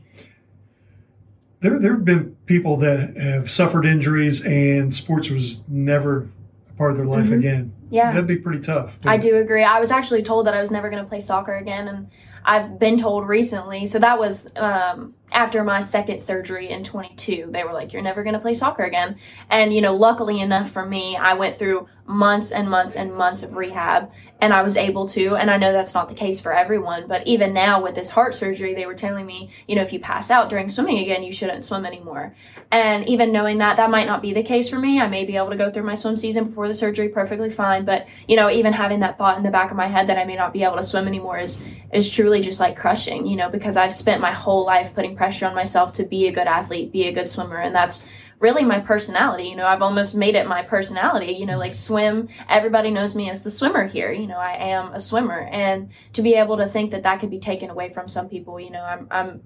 there 1.62 1.80
there 1.80 1.94
have 1.94 2.06
been 2.06 2.36
people 2.46 2.78
that 2.78 3.18
have 3.18 3.50
suffered 3.50 3.86
injuries 3.86 4.46
and 4.46 4.94
sports 4.94 5.30
was 5.30 5.68
never 5.68 6.30
a 6.70 6.74
part 6.74 6.92
of 6.92 6.98
their 6.98 7.06
life 7.06 7.26
mm-hmm. 7.26 7.40
again. 7.40 7.74
Yeah, 7.90 8.12
that'd 8.12 8.28
be 8.28 8.38
pretty 8.38 8.60
tough. 8.60 8.98
I 9.06 9.18
do 9.18 9.38
agree. 9.38 9.64
I 9.64 9.80
was 9.80 9.92
actually 9.92 10.24
told 10.24 10.46
that 10.48 10.54
I 10.54 10.62
was 10.62 10.72
never 10.72 10.90
going 10.90 11.04
to 11.04 11.10
play 11.10 11.20
soccer 11.20 11.56
again, 11.56 11.88
and 11.88 12.10
I've 12.46 12.80
been 12.80 12.98
told 12.98 13.28
recently. 13.28 13.86
So 13.88 14.00
that 14.00 14.20
was 14.20 14.50
um, 14.56 15.16
after 15.32 15.64
my 15.64 15.80
second 15.80 16.20
surgery 16.20 16.70
in 16.70 16.84
22. 16.84 17.50
They 17.52 17.64
were 17.64 17.74
like, 17.74 17.94
"You're 17.94 18.02
never 18.02 18.24
going 18.24 18.34
to 18.34 18.40
play 18.40 18.54
soccer 18.54 18.84
again." 18.84 19.18
And 19.50 19.74
you 19.74 19.82
know, 19.82 19.96
luckily 19.96 20.40
enough 20.40 20.72
for 20.72 20.86
me, 20.86 21.16
I 21.16 21.34
went 21.34 21.58
through 21.58 21.88
months 22.06 22.52
and 22.52 22.70
months 22.70 22.96
and 22.96 23.14
months 23.14 23.44
of 23.44 23.56
rehab 23.56 24.12
and 24.42 24.54
I 24.54 24.64
was 24.64 24.78
able 24.78 25.08
to. 25.10 25.36
And 25.36 25.52
I 25.52 25.58
know 25.58 25.74
that's 25.74 25.94
not 25.94 26.10
the 26.10 26.16
case 26.16 26.40
for 26.40 26.54
everyone, 26.54 27.08
but 27.08 27.28
even 27.28 27.54
now 27.54 27.82
with 27.82 27.96
this 27.96 28.10
heart 28.10 28.34
surgery, 28.34 28.74
they 28.74 28.86
were 28.86 28.96
telling 28.96 29.26
me, 29.26 29.52
you 29.68 29.76
know, 29.76 29.82
if 29.82 29.94
you 29.94 30.00
pass 30.00 30.32
out 30.32 30.50
during 30.50 30.68
swimming 30.70 31.00
again, 31.00 31.24
you 31.24 31.34
shouldn't 31.34 31.66
swim 31.66 31.86
anymore. 31.86 32.36
And 32.72 33.08
even 33.10 33.32
knowing 33.32 33.58
that 33.58 33.78
that 33.78 33.90
might 33.90 34.08
not 34.08 34.22
be 34.22 34.34
the 34.34 34.44
case 34.44 34.70
for 34.70 34.80
me, 34.80 35.02
I 35.02 35.08
may 35.08 35.26
be 35.26 35.36
able 35.36 35.50
to 35.50 35.56
go 35.56 35.72
through 35.72 35.84
my 35.84 35.96
swim 35.96 36.16
season 36.16 36.46
before 36.46 36.68
the 36.68 36.74
surgery 36.74 37.10
perfectly 37.10 37.50
fine. 37.50 37.84
But, 37.84 38.08
you 38.28 38.36
know, 38.36 38.50
even 38.50 38.74
having 38.74 39.02
that 39.02 39.18
thought 39.18 39.38
in 39.38 39.44
the 39.44 39.52
back 39.52 39.72
of 39.72 39.78
my 39.78 39.88
head 39.88 40.08
that 40.08 40.18
I 40.18 40.26
may 40.26 40.36
not 40.36 40.54
be 40.54 40.64
able 40.64 40.78
to 40.78 40.84
swim 40.84 41.08
anymore 41.08 41.40
is, 41.40 41.64
is 41.92 42.10
truly 42.10 42.42
just 42.42 42.60
like 42.60 42.78
crushing, 42.78 43.26
you 43.28 43.36
know, 43.36 43.50
because 43.50 43.76
I've 43.76 43.94
spent 43.94 44.22
my 44.22 44.32
whole 44.32 44.66
life 44.66 44.96
putting 44.96 45.16
pressure 45.20 45.46
on 45.46 45.54
myself 45.54 45.94
to 45.94 46.04
be 46.04 46.26
a 46.26 46.34
good 46.34 46.48
athlete, 46.48 46.92
be 46.92 47.08
a 47.08 47.12
good 47.12 47.30
swimmer. 47.30 47.58
And 47.58 47.76
that's, 47.76 48.08
really 48.40 48.64
my 48.64 48.80
personality. 48.80 49.44
You 49.44 49.56
know, 49.56 49.66
I've 49.66 49.82
almost 49.82 50.16
made 50.16 50.36
it 50.36 50.48
my 50.48 50.64
personality. 50.64 51.34
You 51.34 51.46
know, 51.46 51.58
like 51.58 51.76
swim, 51.76 52.30
everybody 52.48 52.90
knows 52.90 53.16
me 53.16 53.30
as 53.30 53.44
the 53.44 53.50
swimmer 53.50 53.86
here. 53.86 54.12
You 54.12 54.28
know, 54.28 54.38
I 54.38 54.54
am 54.54 54.94
a 54.94 55.00
swimmer. 55.00 55.42
And 55.52 55.90
to 56.14 56.22
be 56.22 56.36
able 56.36 56.58
to 56.58 56.68
think 56.68 56.92
that 56.92 57.04
that 57.04 57.20
could 57.20 57.30
be 57.30 57.40
taken 57.40 57.70
away 57.70 57.90
from 57.90 58.08
some 58.08 58.30
people, 58.30 58.60
you 58.60 58.72
know, 58.72 58.84
I'm, 58.84 59.08
I'm 59.12 59.42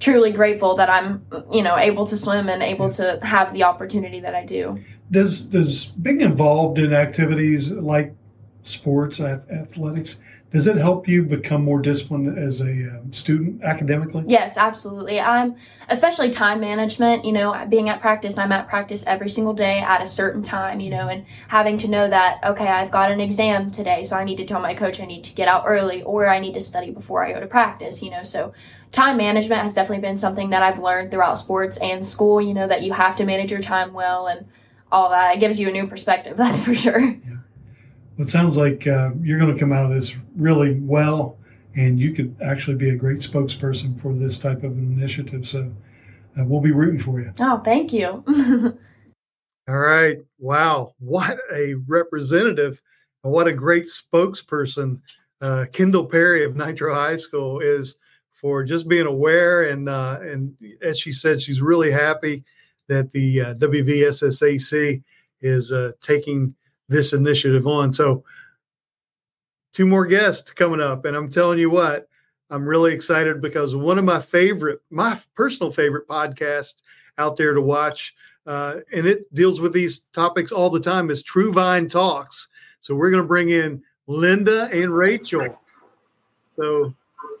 truly 0.00 0.32
grateful 0.32 0.76
that 0.76 0.90
I'm, 0.90 1.26
you 1.50 1.62
know, 1.62 1.76
able 1.76 2.06
to 2.06 2.16
swim 2.16 2.48
and 2.48 2.62
able 2.62 2.90
to 2.90 3.18
have 3.22 3.52
the 3.52 3.64
opportunity 3.64 4.20
that 4.20 4.34
I 4.34 4.44
do. 4.44 4.82
Does, 5.10 5.42
does 5.42 5.86
being 5.86 6.20
involved 6.20 6.78
in 6.78 6.92
activities 6.92 7.70
like 7.70 8.14
sports, 8.62 9.20
athletics, 9.20 10.20
does 10.54 10.68
it 10.68 10.76
help 10.76 11.08
you 11.08 11.24
become 11.24 11.64
more 11.64 11.82
disciplined 11.82 12.38
as 12.38 12.60
a 12.60 12.88
uh, 12.88 13.00
student 13.10 13.60
academically? 13.64 14.22
Yes, 14.28 14.56
absolutely. 14.56 15.18
I'm 15.18 15.56
especially 15.88 16.30
time 16.30 16.60
management. 16.60 17.24
You 17.24 17.32
know, 17.32 17.66
being 17.68 17.88
at 17.88 18.00
practice, 18.00 18.38
I'm 18.38 18.52
at 18.52 18.68
practice 18.68 19.04
every 19.04 19.28
single 19.28 19.52
day 19.52 19.80
at 19.80 20.00
a 20.00 20.06
certain 20.06 20.44
time. 20.44 20.78
You 20.78 20.90
know, 20.90 21.08
and 21.08 21.26
having 21.48 21.76
to 21.78 21.88
know 21.88 22.08
that 22.08 22.38
okay, 22.44 22.68
I've 22.68 22.92
got 22.92 23.10
an 23.10 23.20
exam 23.20 23.72
today, 23.72 24.04
so 24.04 24.14
I 24.14 24.22
need 24.22 24.36
to 24.36 24.44
tell 24.44 24.60
my 24.60 24.74
coach 24.74 25.00
I 25.00 25.06
need 25.06 25.24
to 25.24 25.32
get 25.32 25.48
out 25.48 25.64
early, 25.66 26.04
or 26.04 26.28
I 26.28 26.38
need 26.38 26.54
to 26.54 26.60
study 26.60 26.92
before 26.92 27.26
I 27.26 27.32
go 27.32 27.40
to 27.40 27.48
practice. 27.48 28.00
You 28.00 28.12
know, 28.12 28.22
so 28.22 28.52
time 28.92 29.16
management 29.16 29.62
has 29.62 29.74
definitely 29.74 30.02
been 30.02 30.16
something 30.16 30.50
that 30.50 30.62
I've 30.62 30.78
learned 30.78 31.10
throughout 31.10 31.36
sports 31.36 31.78
and 31.78 32.06
school. 32.06 32.40
You 32.40 32.54
know, 32.54 32.68
that 32.68 32.82
you 32.82 32.92
have 32.92 33.16
to 33.16 33.24
manage 33.24 33.50
your 33.50 33.60
time 33.60 33.92
well 33.92 34.28
and 34.28 34.46
all 34.92 35.10
that. 35.10 35.34
It 35.34 35.40
gives 35.40 35.58
you 35.58 35.68
a 35.68 35.72
new 35.72 35.88
perspective. 35.88 36.36
That's 36.36 36.64
for 36.64 36.74
sure. 36.74 37.00
Yeah 37.00 37.33
it 38.18 38.28
sounds 38.28 38.56
like 38.56 38.86
uh, 38.86 39.10
you're 39.22 39.38
going 39.38 39.52
to 39.52 39.58
come 39.58 39.72
out 39.72 39.84
of 39.84 39.90
this 39.90 40.16
really 40.36 40.78
well, 40.80 41.38
and 41.76 41.98
you 41.98 42.12
could 42.12 42.36
actually 42.42 42.76
be 42.76 42.90
a 42.90 42.96
great 42.96 43.18
spokesperson 43.18 44.00
for 44.00 44.14
this 44.14 44.38
type 44.38 44.58
of 44.58 44.72
an 44.72 44.92
initiative. 44.92 45.46
So 45.46 45.72
uh, 46.38 46.44
we'll 46.44 46.60
be 46.60 46.72
rooting 46.72 47.00
for 47.00 47.20
you. 47.20 47.32
Oh, 47.40 47.58
thank 47.58 47.92
you. 47.92 48.24
All 49.68 49.78
right. 49.78 50.18
Wow. 50.38 50.94
What 50.98 51.38
a 51.52 51.74
representative 51.86 52.80
and 53.22 53.32
what 53.32 53.48
a 53.48 53.52
great 53.52 53.86
spokesperson 53.86 55.00
uh, 55.40 55.66
Kyndall 55.72 56.10
Perry 56.10 56.44
of 56.44 56.56
Nitro 56.56 56.94
High 56.94 57.16
School 57.16 57.60
is 57.60 57.96
for 58.32 58.62
just 58.62 58.88
being 58.88 59.06
aware. 59.06 59.70
And, 59.70 59.88
uh, 59.88 60.18
and 60.22 60.54
as 60.82 60.98
she 60.98 61.12
said, 61.12 61.40
she's 61.40 61.60
really 61.60 61.90
happy 61.90 62.44
that 62.88 63.10
the 63.12 63.40
uh, 63.40 63.54
WVSSAC 63.54 65.02
is 65.40 65.72
uh, 65.72 65.92
taking 66.00 66.54
this 66.88 67.12
initiative 67.12 67.66
on. 67.66 67.92
So, 67.92 68.24
two 69.72 69.86
more 69.86 70.06
guests 70.06 70.52
coming 70.52 70.80
up, 70.80 71.04
and 71.04 71.16
I'm 71.16 71.30
telling 71.30 71.58
you 71.58 71.70
what, 71.70 72.08
I'm 72.50 72.66
really 72.66 72.92
excited 72.92 73.40
because 73.40 73.74
one 73.74 73.98
of 73.98 74.04
my 74.04 74.20
favorite, 74.20 74.80
my 74.90 75.18
personal 75.34 75.72
favorite 75.72 76.06
podcasts 76.06 76.82
out 77.18 77.36
there 77.36 77.54
to 77.54 77.60
watch, 77.60 78.14
uh, 78.46 78.80
and 78.92 79.06
it 79.06 79.32
deals 79.34 79.60
with 79.60 79.72
these 79.72 80.00
topics 80.12 80.52
all 80.52 80.70
the 80.70 80.80
time, 80.80 81.10
is 81.10 81.22
True 81.22 81.52
Vine 81.52 81.88
Talks. 81.88 82.48
So 82.80 82.94
we're 82.94 83.10
going 83.10 83.22
to 83.22 83.26
bring 83.28 83.50
in 83.50 83.82
Linda 84.06 84.68
and 84.72 84.94
Rachel. 84.94 85.58
So, 86.56 86.94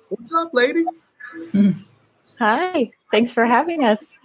what's 0.08 0.34
up, 0.34 0.50
ladies? 0.54 1.14
Hi. 2.38 2.90
Thanks 3.10 3.32
for 3.32 3.44
having 3.44 3.84
us. 3.84 4.16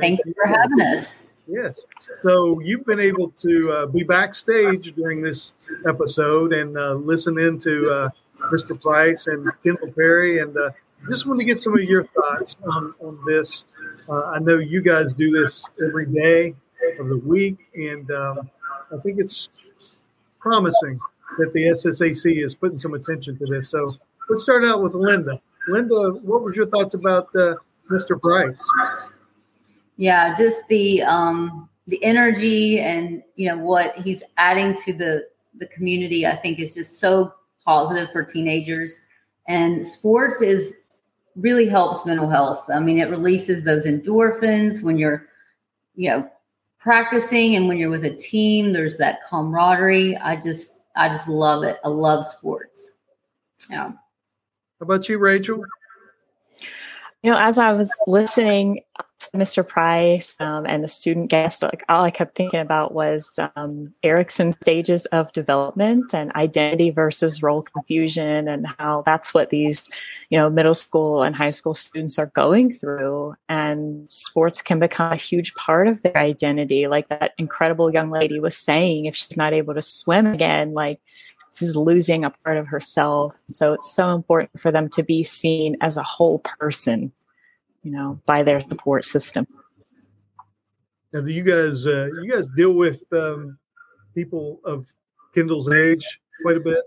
Thank 0.00 0.20
Thanks 0.20 0.22
for 0.36 0.46
having 0.46 0.80
us. 0.82 1.14
Yes. 1.48 1.86
So 2.22 2.60
you've 2.60 2.84
been 2.84 3.00
able 3.00 3.30
to 3.30 3.72
uh, 3.72 3.86
be 3.86 4.04
backstage 4.04 4.94
during 4.94 5.22
this 5.22 5.54
episode 5.86 6.52
and 6.52 6.76
uh, 6.76 6.92
listen 6.92 7.38
in 7.38 7.58
to 7.60 7.90
uh, 7.90 8.10
Mr. 8.52 8.80
Price 8.80 9.26
and 9.28 9.50
Kyndall 9.64 9.94
Perry, 9.94 10.40
and 10.40 10.56
uh, 10.56 10.70
just 11.08 11.26
want 11.26 11.40
to 11.40 11.46
get 11.46 11.60
some 11.60 11.72
of 11.72 11.82
your 11.82 12.04
thoughts 12.04 12.56
on, 12.64 12.94
on 13.00 13.18
this. 13.26 13.64
Uh, 14.08 14.26
I 14.26 14.38
know 14.40 14.58
you 14.58 14.82
guys 14.82 15.14
do 15.14 15.30
this 15.30 15.66
every 15.82 16.06
day 16.06 16.54
of 17.00 17.08
the 17.08 17.16
week, 17.16 17.56
and 17.74 18.10
um, 18.10 18.50
I 18.92 18.98
think 19.02 19.18
it's 19.18 19.48
promising 20.38 21.00
that 21.38 21.52
the 21.54 21.64
SSAC 21.64 22.44
is 22.44 22.54
putting 22.54 22.78
some 22.78 22.92
attention 22.92 23.38
to 23.38 23.46
this. 23.46 23.70
So 23.70 23.96
let's 24.28 24.42
start 24.42 24.66
out 24.66 24.82
with 24.82 24.94
Linda. 24.94 25.40
Linda, 25.66 26.10
what 26.22 26.42
was 26.42 26.56
your 26.56 26.66
thoughts 26.66 26.92
about 26.94 27.28
uh, 27.34 27.54
Mr. 27.90 28.20
Price? 28.20 28.62
Yeah 29.98 30.34
just 30.34 30.66
the 30.68 31.02
um 31.02 31.68
the 31.86 32.02
energy 32.02 32.80
and 32.80 33.22
you 33.36 33.46
know 33.48 33.58
what 33.58 33.94
he's 33.96 34.22
adding 34.38 34.74
to 34.74 34.94
the 34.94 35.26
the 35.58 35.66
community 35.66 36.26
i 36.26 36.34
think 36.34 36.58
is 36.58 36.74
just 36.74 36.98
so 36.98 37.34
positive 37.68 38.10
for 38.10 38.24
teenagers. 38.24 38.98
And 39.46 39.86
sports 39.86 40.40
is 40.40 40.74
really 41.36 41.68
helps 41.68 42.06
mental 42.06 42.28
health. 42.28 42.64
I 42.72 42.80
mean 42.80 42.98
it 42.98 43.10
releases 43.10 43.62
those 43.62 43.84
endorphins 43.84 44.82
when 44.82 44.96
you're 44.96 45.26
you 45.94 46.08
know 46.10 46.30
practicing 46.78 47.56
and 47.56 47.68
when 47.68 47.76
you're 47.76 47.90
with 47.90 48.06
a 48.06 48.16
team 48.16 48.72
there's 48.72 48.96
that 48.96 49.18
camaraderie. 49.28 50.16
I 50.16 50.36
just 50.36 50.78
i 50.96 51.08
just 51.10 51.28
love 51.28 51.62
it. 51.62 51.76
I 51.84 51.88
love 51.88 52.24
sports. 52.24 52.92
Yeah. 53.68 53.88
How 53.88 53.94
about 54.80 55.06
you 55.10 55.18
rachel 55.18 55.62
You 57.22 57.32
know, 57.32 57.38
as 57.38 57.58
I 57.58 57.72
was 57.72 57.90
listening 58.06 58.80
to 59.18 59.30
Mr. 59.34 59.66
Price 59.66 60.36
um, 60.38 60.64
and 60.66 60.84
the 60.84 60.88
student 60.88 61.30
guest, 61.30 61.64
like 61.64 61.82
all 61.88 62.04
I 62.04 62.12
kept 62.12 62.36
thinking 62.36 62.60
about 62.60 62.94
was 62.94 63.40
um, 63.56 63.92
Erikson's 64.04 64.54
stages 64.62 65.06
of 65.06 65.32
development 65.32 66.14
and 66.14 66.30
identity 66.36 66.90
versus 66.90 67.42
role 67.42 67.62
confusion, 67.62 68.46
and 68.46 68.68
how 68.78 69.02
that's 69.04 69.34
what 69.34 69.50
these, 69.50 69.82
you 70.30 70.38
know, 70.38 70.48
middle 70.48 70.74
school 70.74 71.24
and 71.24 71.34
high 71.34 71.50
school 71.50 71.74
students 71.74 72.20
are 72.20 72.26
going 72.26 72.72
through. 72.72 73.34
And 73.48 74.08
sports 74.08 74.62
can 74.62 74.78
become 74.78 75.12
a 75.12 75.16
huge 75.16 75.54
part 75.54 75.88
of 75.88 76.00
their 76.02 76.16
identity, 76.16 76.86
like 76.86 77.08
that 77.08 77.32
incredible 77.36 77.92
young 77.92 78.10
lady 78.10 78.38
was 78.38 78.56
saying. 78.56 79.06
If 79.06 79.16
she's 79.16 79.36
not 79.36 79.52
able 79.52 79.74
to 79.74 79.82
swim 79.82 80.28
again, 80.28 80.72
like 80.72 81.00
is 81.62 81.76
losing 81.76 82.24
a 82.24 82.30
part 82.30 82.56
of 82.56 82.66
herself. 82.66 83.38
So 83.50 83.72
it's 83.72 83.94
so 83.94 84.10
important 84.14 84.58
for 84.58 84.70
them 84.70 84.88
to 84.90 85.02
be 85.02 85.22
seen 85.22 85.76
as 85.80 85.96
a 85.96 86.02
whole 86.02 86.40
person, 86.40 87.12
you 87.82 87.90
know, 87.90 88.20
by 88.26 88.42
their 88.42 88.60
support 88.60 89.04
system. 89.04 89.46
Now, 91.12 91.22
do 91.22 91.32
you 91.32 91.42
guys 91.42 91.86
uh, 91.86 92.08
you 92.22 92.30
guys 92.30 92.48
deal 92.50 92.72
with 92.72 93.02
um, 93.12 93.58
people 94.14 94.60
of 94.64 94.86
Kyndall's 95.34 95.70
age 95.70 96.20
quite 96.42 96.56
a 96.56 96.60
bit? 96.60 96.84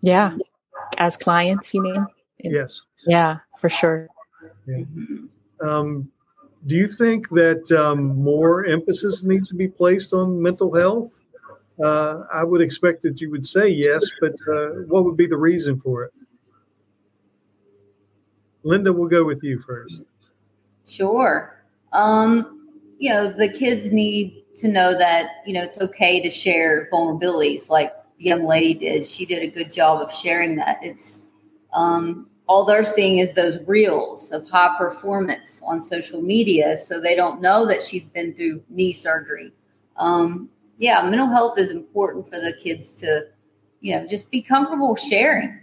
Yeah, 0.00 0.34
as 0.98 1.16
clients, 1.16 1.74
you 1.74 1.82
mean? 1.82 2.06
Yes. 2.38 2.80
Yeah, 3.06 3.38
for 3.58 3.68
sure. 3.68 4.08
Yeah. 4.66 4.84
Um, 5.60 6.10
do 6.66 6.74
you 6.74 6.86
think 6.86 7.28
that 7.30 7.70
um, 7.72 8.16
more 8.16 8.66
emphasis 8.66 9.24
needs 9.24 9.48
to 9.48 9.54
be 9.54 9.68
placed 9.68 10.12
on 10.12 10.40
mental 10.40 10.74
health? 10.74 11.20
Uh, 11.82 12.24
I 12.32 12.44
would 12.44 12.60
expect 12.60 13.02
that 13.02 13.20
you 13.20 13.30
would 13.30 13.46
say 13.46 13.68
yes, 13.68 14.04
but 14.20 14.34
uh, 14.52 14.68
what 14.88 15.04
would 15.04 15.16
be 15.16 15.26
the 15.26 15.36
reason 15.36 15.78
for 15.78 16.04
it? 16.04 16.12
Linda, 18.62 18.92
we'll 18.92 19.08
go 19.08 19.24
with 19.24 19.42
you 19.42 19.58
first. 19.58 20.02
Sure. 20.86 21.64
Um, 21.92 22.68
you 22.98 23.10
know, 23.10 23.32
the 23.32 23.50
kids 23.50 23.90
need 23.90 24.44
to 24.56 24.68
know 24.68 24.96
that, 24.98 25.36
you 25.46 25.54
know, 25.54 25.62
it's 25.62 25.80
okay 25.80 26.20
to 26.20 26.28
share 26.28 26.88
vulnerabilities 26.92 27.70
like 27.70 27.92
the 28.18 28.24
young 28.24 28.46
lady 28.46 28.74
did. 28.74 29.06
She 29.06 29.24
did 29.24 29.42
a 29.42 29.48
good 29.48 29.72
job 29.72 30.02
of 30.02 30.14
sharing 30.14 30.56
that. 30.56 30.78
It's 30.82 31.22
um, 31.72 32.28
all 32.46 32.66
they're 32.66 32.84
seeing 32.84 33.18
is 33.18 33.32
those 33.32 33.56
reels 33.66 34.32
of 34.32 34.46
high 34.50 34.76
performance 34.76 35.62
on 35.66 35.80
social 35.80 36.20
media. 36.20 36.76
So 36.76 37.00
they 37.00 37.16
don't 37.16 37.40
know 37.40 37.66
that 37.66 37.82
she's 37.82 38.04
been 38.04 38.34
through 38.34 38.62
knee 38.68 38.92
surgery. 38.92 39.52
Um, 39.96 40.50
yeah, 40.80 41.02
mental 41.02 41.28
health 41.28 41.58
is 41.58 41.70
important 41.70 42.26
for 42.26 42.40
the 42.40 42.54
kids 42.54 42.90
to, 42.92 43.26
you 43.80 43.94
know, 43.94 44.06
just 44.06 44.30
be 44.30 44.40
comfortable 44.40 44.96
sharing. 44.96 45.60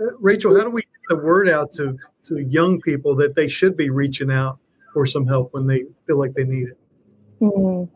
Uh, 0.00 0.16
Rachel, 0.20 0.56
how 0.56 0.62
do 0.62 0.70
we 0.70 0.82
get 0.82 0.88
the 1.08 1.16
word 1.16 1.48
out 1.48 1.72
to 1.74 1.98
to 2.24 2.38
young 2.38 2.80
people 2.80 3.16
that 3.16 3.34
they 3.34 3.48
should 3.48 3.76
be 3.76 3.90
reaching 3.90 4.30
out 4.30 4.58
for 4.94 5.04
some 5.04 5.26
help 5.26 5.52
when 5.52 5.66
they 5.66 5.84
feel 6.06 6.20
like 6.20 6.34
they 6.34 6.44
need 6.44 6.68
it? 6.68 6.78
Mm, 7.40 7.88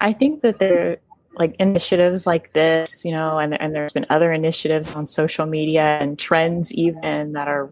I 0.00 0.12
think 0.12 0.40
that 0.42 0.60
there 0.60 0.98
like 1.34 1.56
initiatives 1.58 2.24
like 2.24 2.52
this, 2.52 3.04
you 3.04 3.10
know, 3.10 3.38
and 3.38 3.60
and 3.60 3.74
there's 3.74 3.92
been 3.92 4.06
other 4.08 4.32
initiatives 4.32 4.94
on 4.94 5.04
social 5.04 5.46
media 5.46 5.98
and 6.00 6.16
trends 6.16 6.72
even 6.72 7.32
that 7.32 7.48
are 7.48 7.70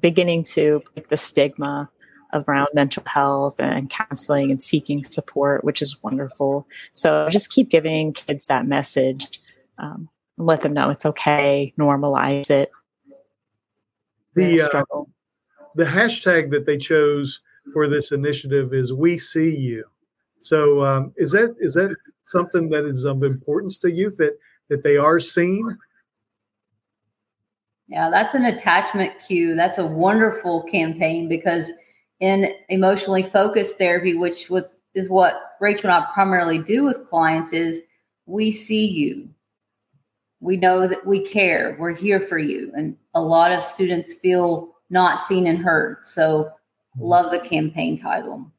beginning 0.00 0.44
to 0.44 0.82
break 0.94 1.08
the 1.08 1.16
stigma 1.18 1.90
around 2.32 2.68
mental 2.74 3.02
health 3.06 3.58
and 3.58 3.90
counseling 3.90 4.50
and 4.50 4.62
seeking 4.62 5.02
support, 5.04 5.64
which 5.64 5.82
is 5.82 6.02
wonderful. 6.02 6.66
So 6.92 7.28
just 7.30 7.50
keep 7.50 7.70
giving 7.70 8.12
kids 8.12 8.46
that 8.46 8.66
message. 8.66 9.40
Um, 9.78 10.08
let 10.36 10.62
them 10.62 10.72
know 10.72 10.90
it's 10.90 11.06
okay, 11.06 11.72
normalize 11.78 12.50
it. 12.50 12.70
The 14.34 14.60
uh, 14.62 15.02
the 15.74 15.84
hashtag 15.84 16.50
that 16.50 16.66
they 16.66 16.78
chose 16.78 17.40
for 17.72 17.88
this 17.88 18.12
initiative 18.12 18.72
is 18.72 18.92
"We 18.92 19.18
See 19.18 19.54
You." 19.54 19.84
So 20.40 20.82
um, 20.84 21.12
is 21.16 21.32
that 21.32 21.54
is 21.58 21.74
that 21.74 21.94
something 22.26 22.70
that 22.70 22.84
is 22.84 23.04
of 23.04 23.22
importance 23.22 23.78
to 23.78 23.90
youth 23.90 24.16
that 24.16 24.38
that 24.68 24.82
they 24.82 24.96
are 24.96 25.20
seen? 25.20 25.76
Yeah, 27.88 28.08
that's 28.08 28.34
an 28.34 28.44
attachment 28.44 29.12
cue. 29.26 29.56
That's 29.56 29.78
a 29.78 29.86
wonderful 29.86 30.62
campaign 30.62 31.28
because 31.28 31.70
in 32.20 32.54
emotionally 32.68 33.22
focused 33.22 33.78
therapy, 33.78 34.14
which 34.14 34.48
with, 34.50 34.72
is 34.94 35.08
what 35.08 35.56
Rachel 35.60 35.90
and 35.90 36.04
I 36.04 36.06
primarily 36.12 36.58
do 36.58 36.84
with 36.84 37.08
clients, 37.08 37.52
is 37.52 37.80
we 38.26 38.52
see 38.52 38.86
you. 38.86 39.28
We 40.40 40.56
know 40.56 40.86
that 40.86 41.06
we 41.06 41.26
care. 41.26 41.76
We're 41.78 41.94
here 41.94 42.20
for 42.20 42.38
you. 42.38 42.72
And 42.74 42.96
a 43.14 43.20
lot 43.20 43.52
of 43.52 43.62
students 43.62 44.14
feel 44.14 44.74
not 44.88 45.18
seen 45.18 45.46
and 45.46 45.58
heard. 45.58 45.98
So 46.04 46.50
love 46.98 47.30
the 47.30 47.40
campaign 47.40 47.98
title. 47.98 48.50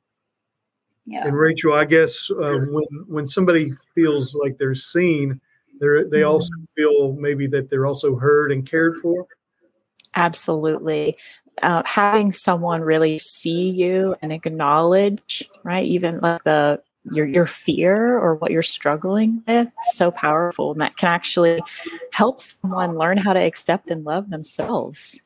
Yeah. 1.06 1.26
And 1.26 1.36
Rachel, 1.36 1.74
I 1.74 1.86
guess 1.86 2.30
uh, 2.32 2.60
when 2.70 2.86
when 3.08 3.28
somebody 3.28 3.72
feels 3.96 4.36
like 4.36 4.58
they're 4.58 4.76
seen, 4.76 5.42
they're 5.80 6.08
they 6.08 6.20
mm-hmm. 6.20 6.30
also 6.30 6.54
feel 6.78 7.14
maybe 7.14 7.48
that 7.48 7.70
they're 7.70 7.88
also 7.88 8.16
heard 8.16 8.52
and 8.52 8.66
cared 8.66 8.98
for. 8.98 9.26
Absolutely 10.16 11.18
uh, 11.62 11.84
having 11.86 12.32
someone 12.32 12.82
really 12.82 13.18
see 13.18 13.70
you 13.70 14.16
and 14.22 14.32
acknowledge, 14.32 15.50
right, 15.64 15.86
even 15.86 16.20
like 16.20 16.44
the 16.44 16.82
your 17.12 17.26
your 17.26 17.48
fear 17.48 18.18
or 18.18 18.36
what 18.36 18.52
you're 18.52 18.62
struggling 18.62 19.44
with, 19.48 19.70
so 19.94 20.12
powerful, 20.12 20.72
and 20.72 20.82
that 20.82 20.98
can 20.98 21.10
actually 21.12 21.62
help 22.12 22.42
someone 22.42 22.98
learn 22.98 23.18
how 23.18 23.34
to 23.34 23.40
accept 23.40 23.90
and 23.90 24.04
love 24.04 24.30
themselves. 24.30 25.20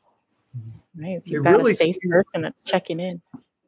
Right, 0.98 1.18
if 1.18 1.28
you've 1.28 1.42
it 1.42 1.50
got 1.50 1.58
really 1.58 1.74
a 1.74 1.76
safe 1.76 1.98
seems, 2.02 2.12
person 2.12 2.42
that's 2.44 2.62
checking 2.64 3.00
in. 3.00 3.22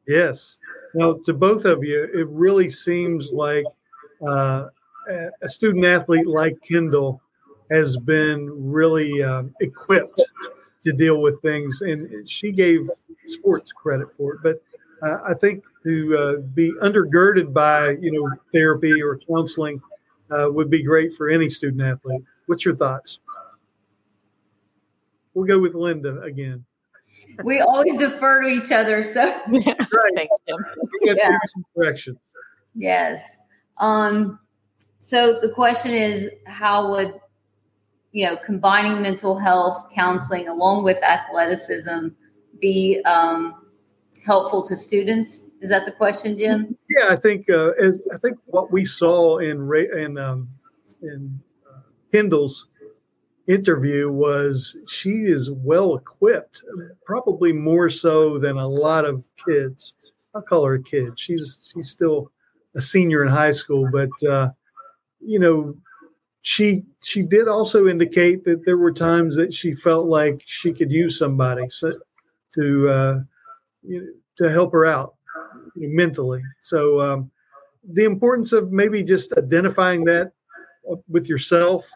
Yes. 0.06 0.56
Well, 0.94 1.18
to 1.18 1.34
both 1.34 1.66
of 1.66 1.84
you, 1.84 2.04
it 2.14 2.26
really 2.28 2.70
seems 2.70 3.32
like 3.32 3.66
uh, 4.26 4.68
a 5.42 5.48
student 5.48 5.84
athlete 5.84 6.26
like 6.26 6.56
Kyndall 6.62 7.20
has 7.70 7.98
been 7.98 8.48
really 8.72 9.22
uh, 9.22 9.42
equipped 9.60 10.22
to 10.84 10.92
deal 10.92 11.20
with 11.20 11.40
things. 11.42 11.82
And 11.82 12.28
she 12.28 12.52
gave 12.52 12.90
sports 13.26 13.72
credit 13.72 14.08
for 14.16 14.34
it, 14.34 14.40
but 14.42 14.62
uh, 15.02 15.18
I 15.26 15.34
think 15.34 15.64
to 15.84 16.18
uh, 16.18 16.36
be 16.54 16.72
undergirded 16.82 17.52
by 17.52 17.90
you 18.00 18.12
know 18.12 18.28
therapy 18.52 19.02
or 19.02 19.18
counseling 19.18 19.80
uh, 20.30 20.50
would 20.50 20.70
be 20.70 20.82
great 20.82 21.12
for 21.14 21.28
any 21.28 21.48
student 21.48 21.82
athlete. 21.82 22.22
What's 22.46 22.64
your 22.64 22.74
thoughts? 22.74 23.20
We'll 25.34 25.46
go 25.46 25.58
with 25.58 25.74
Linda 25.74 26.20
again. 26.22 26.64
We 27.44 27.60
always 27.60 27.96
defer 27.96 28.42
to 28.42 28.48
each 28.48 28.72
other, 28.72 29.04
so 29.04 29.24
yeah. 29.52 29.74
right. 30.16 30.28
yeah. 31.02 31.38
correction. 31.76 32.18
Yes. 32.74 33.38
Um, 33.78 34.38
so 35.00 35.38
the 35.40 35.50
question 35.50 35.92
is, 35.92 36.30
how 36.46 36.90
would 36.90 37.14
you 38.12 38.26
know, 38.26 38.36
combining 38.44 39.02
mental 39.02 39.38
health 39.38 39.90
counseling 39.94 40.48
along 40.48 40.84
with 40.84 41.02
athleticism 41.02 42.08
be 42.60 43.00
um, 43.04 43.66
helpful 44.24 44.62
to 44.66 44.76
students? 44.76 45.44
Is 45.60 45.70
that 45.70 45.84
the 45.86 45.92
question, 45.92 46.36
Jim? 46.36 46.76
Yeah, 46.88 47.08
I 47.10 47.16
think 47.16 47.50
uh, 47.50 47.70
as, 47.80 48.00
I 48.12 48.18
think 48.18 48.38
what 48.46 48.70
we 48.70 48.84
saw 48.84 49.38
in 49.38 49.70
in 49.96 50.18
um, 50.18 50.48
in 51.02 51.40
uh, 51.68 51.80
Kyndall's 52.12 52.68
interview 53.48 54.10
was 54.10 54.76
she 54.88 55.10
is 55.10 55.50
well 55.50 55.96
equipped, 55.96 56.62
probably 57.04 57.52
more 57.52 57.88
so 57.88 58.38
than 58.38 58.56
a 58.56 58.68
lot 58.68 59.04
of 59.04 59.26
kids. 59.46 59.94
I'll 60.34 60.42
call 60.42 60.64
her 60.66 60.74
a 60.74 60.82
kid. 60.82 61.18
She's 61.18 61.70
she's 61.72 61.90
still 61.90 62.30
a 62.76 62.82
senior 62.82 63.22
in 63.22 63.28
high 63.28 63.50
school, 63.50 63.88
but 63.90 64.10
uh, 64.28 64.50
you 65.20 65.40
know 65.40 65.74
she 66.42 66.84
she 67.02 67.22
did 67.22 67.48
also 67.48 67.88
indicate 67.88 68.44
that 68.44 68.64
there 68.64 68.78
were 68.78 68.92
times 68.92 69.36
that 69.36 69.52
she 69.52 69.72
felt 69.72 70.06
like 70.06 70.42
she 70.46 70.72
could 70.72 70.90
use 70.90 71.18
somebody 71.18 71.68
so, 71.68 71.92
to 72.54 72.88
uh, 72.88 73.20
you 73.82 74.00
know, 74.00 74.06
to 74.36 74.50
help 74.50 74.72
her 74.72 74.86
out 74.86 75.14
mentally. 75.76 76.42
So 76.60 77.00
um, 77.00 77.30
the 77.92 78.04
importance 78.04 78.52
of 78.52 78.72
maybe 78.72 79.02
just 79.02 79.32
identifying 79.34 80.04
that 80.04 80.32
with 81.08 81.28
yourself 81.28 81.88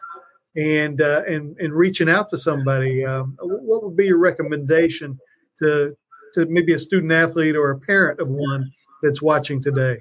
and 0.55 1.01
uh, 1.01 1.23
and 1.27 1.57
and 1.57 1.73
reaching 1.73 2.09
out 2.09 2.29
to 2.29 2.37
somebody. 2.37 3.05
Um, 3.05 3.37
what 3.39 3.83
would 3.83 3.95
be 3.95 4.05
your 4.05 4.17
recommendation 4.17 5.19
to 5.59 5.95
to 6.35 6.45
maybe 6.47 6.73
a 6.73 6.79
student 6.79 7.11
athlete 7.11 7.55
or 7.55 7.71
a 7.71 7.79
parent 7.79 8.19
of 8.19 8.29
one 8.29 8.71
that's 9.01 9.21
watching 9.21 9.61
today? 9.61 9.97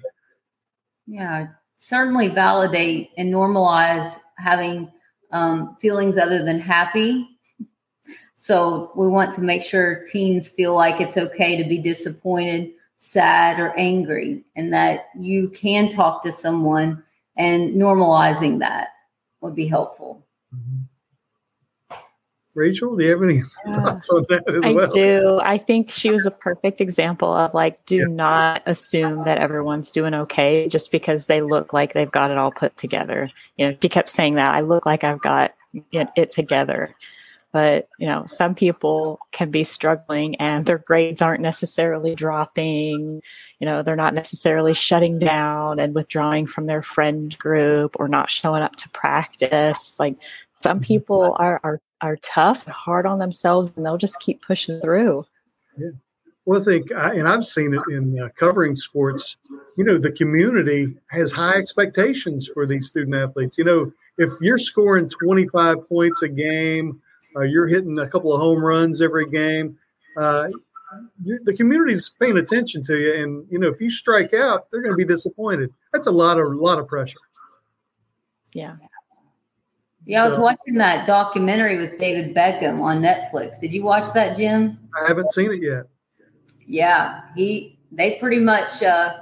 Yeah, 1.06 1.48
certainly 1.78 2.28
validate 2.28 3.10
and 3.16 3.32
normalize 3.32 4.16
having 4.42 4.90
um, 5.30 5.76
feelings 5.80 6.18
other 6.18 6.44
than 6.44 6.60
happy. 6.60 7.28
So 8.36 8.90
we 8.96 9.06
want 9.06 9.32
to 9.34 9.40
make 9.40 9.62
sure 9.62 10.04
teens 10.10 10.48
feel 10.48 10.74
like 10.74 11.00
it's 11.00 11.16
okay 11.16 11.56
to 11.62 11.68
be 11.68 11.78
disappointed, 11.78 12.72
sad, 12.98 13.60
or 13.60 13.72
angry, 13.78 14.44
and 14.56 14.72
that 14.72 15.10
you 15.18 15.48
can 15.50 15.88
talk 15.88 16.22
to 16.24 16.32
someone 16.32 17.02
and 17.36 17.74
normalizing 17.74 18.58
that 18.58 18.88
would 19.40 19.54
be 19.54 19.66
helpful. 19.66 20.26
Rachel, 22.54 22.96
do 22.96 23.04
you 23.04 23.10
have 23.10 23.22
any 23.22 23.42
yeah. 23.66 23.82
thoughts 23.82 24.10
on 24.10 24.26
that 24.28 24.42
as 24.54 24.64
I 24.64 24.72
well? 24.72 24.84
I 24.84 24.88
do. 24.88 25.40
I 25.42 25.58
think 25.58 25.90
she 25.90 26.10
was 26.10 26.26
a 26.26 26.30
perfect 26.30 26.80
example 26.80 27.32
of 27.32 27.54
like, 27.54 27.84
do 27.86 27.96
yeah. 27.96 28.04
not 28.06 28.62
assume 28.66 29.24
that 29.24 29.38
everyone's 29.38 29.90
doing 29.90 30.12
okay 30.12 30.68
just 30.68 30.92
because 30.92 31.26
they 31.26 31.40
look 31.40 31.72
like 31.72 31.94
they've 31.94 32.10
got 32.10 32.30
it 32.30 32.36
all 32.36 32.50
put 32.50 32.76
together. 32.76 33.30
You 33.56 33.68
know, 33.70 33.76
she 33.80 33.88
kept 33.88 34.10
saying 34.10 34.34
that 34.34 34.54
I 34.54 34.60
look 34.60 34.84
like 34.84 35.02
I've 35.02 35.22
got 35.22 35.54
it, 35.92 36.08
it 36.14 36.30
together. 36.30 36.94
But, 37.52 37.88
you 37.98 38.06
know, 38.06 38.24
some 38.26 38.54
people 38.54 39.18
can 39.30 39.50
be 39.50 39.62
struggling 39.62 40.36
and 40.36 40.64
their 40.64 40.78
grades 40.78 41.20
aren't 41.20 41.42
necessarily 41.42 42.14
dropping. 42.14 43.22
You 43.60 43.66
know, 43.66 43.82
they're 43.82 43.94
not 43.94 44.14
necessarily 44.14 44.72
shutting 44.72 45.18
down 45.18 45.78
and 45.78 45.94
withdrawing 45.94 46.46
from 46.46 46.64
their 46.64 46.80
friend 46.80 47.36
group 47.38 47.96
or 47.98 48.08
not 48.08 48.30
showing 48.30 48.62
up 48.62 48.76
to 48.76 48.88
practice. 48.90 49.98
Like 49.98 50.16
some 50.62 50.78
mm-hmm. 50.78 50.84
people 50.84 51.36
are, 51.38 51.60
are 51.62 51.80
are 52.02 52.16
tough 52.16 52.66
and 52.66 52.74
hard 52.74 53.06
on 53.06 53.18
themselves 53.18 53.72
and 53.76 53.86
they'll 53.86 53.96
just 53.96 54.20
keep 54.20 54.42
pushing 54.42 54.80
through. 54.80 55.24
Yeah. 55.78 55.90
Well, 56.44 56.60
I 56.60 56.64
think, 56.64 56.90
and 56.90 57.28
I've 57.28 57.46
seen 57.46 57.72
it 57.72 57.94
in 57.94 58.20
uh, 58.20 58.28
covering 58.36 58.74
sports, 58.74 59.36
you 59.76 59.84
know, 59.84 59.96
the 59.96 60.10
community 60.10 60.96
has 61.06 61.30
high 61.30 61.54
expectations 61.54 62.50
for 62.52 62.66
these 62.66 62.88
student 62.88 63.14
athletes. 63.14 63.56
You 63.56 63.64
know, 63.64 63.92
if 64.18 64.32
you're 64.40 64.58
scoring 64.58 65.08
25 65.08 65.88
points 65.88 66.22
a 66.22 66.28
game, 66.28 67.00
uh, 67.36 67.42
you're 67.42 67.68
hitting 67.68 67.96
a 68.00 68.08
couple 68.08 68.34
of 68.34 68.40
home 68.40 68.62
runs 68.62 69.00
every 69.00 69.30
game, 69.30 69.78
uh, 70.18 70.48
the 71.44 71.54
community's 71.54 72.10
paying 72.20 72.36
attention 72.36 72.82
to 72.84 72.98
you. 72.98 73.14
And, 73.14 73.46
you 73.48 73.58
know, 73.58 73.68
if 73.68 73.80
you 73.80 73.88
strike 73.88 74.34
out, 74.34 74.70
they're 74.70 74.82
going 74.82 74.92
to 74.92 74.96
be 74.96 75.04
disappointed. 75.04 75.72
That's 75.92 76.06
a 76.06 76.10
lot 76.12 76.38
of, 76.38 76.54
lot 76.54 76.78
of 76.78 76.86
pressure. 76.86 77.18
Yeah. 78.52 78.76
Yeah, 80.04 80.22
I 80.22 80.26
was 80.26 80.34
so, 80.34 80.42
watching 80.42 80.74
that 80.74 81.06
documentary 81.06 81.78
with 81.78 81.98
David 81.98 82.34
Beckham 82.34 82.80
on 82.80 83.00
Netflix. 83.00 83.60
Did 83.60 83.72
you 83.72 83.84
watch 83.84 84.12
that, 84.14 84.36
Jim? 84.36 84.78
I 85.00 85.06
haven't 85.06 85.32
seen 85.32 85.52
it 85.52 85.62
yet. 85.62 85.84
Yeah, 86.66 87.20
he 87.36 87.78
they 87.92 88.18
pretty 88.18 88.40
much 88.40 88.82
uh, 88.82 89.14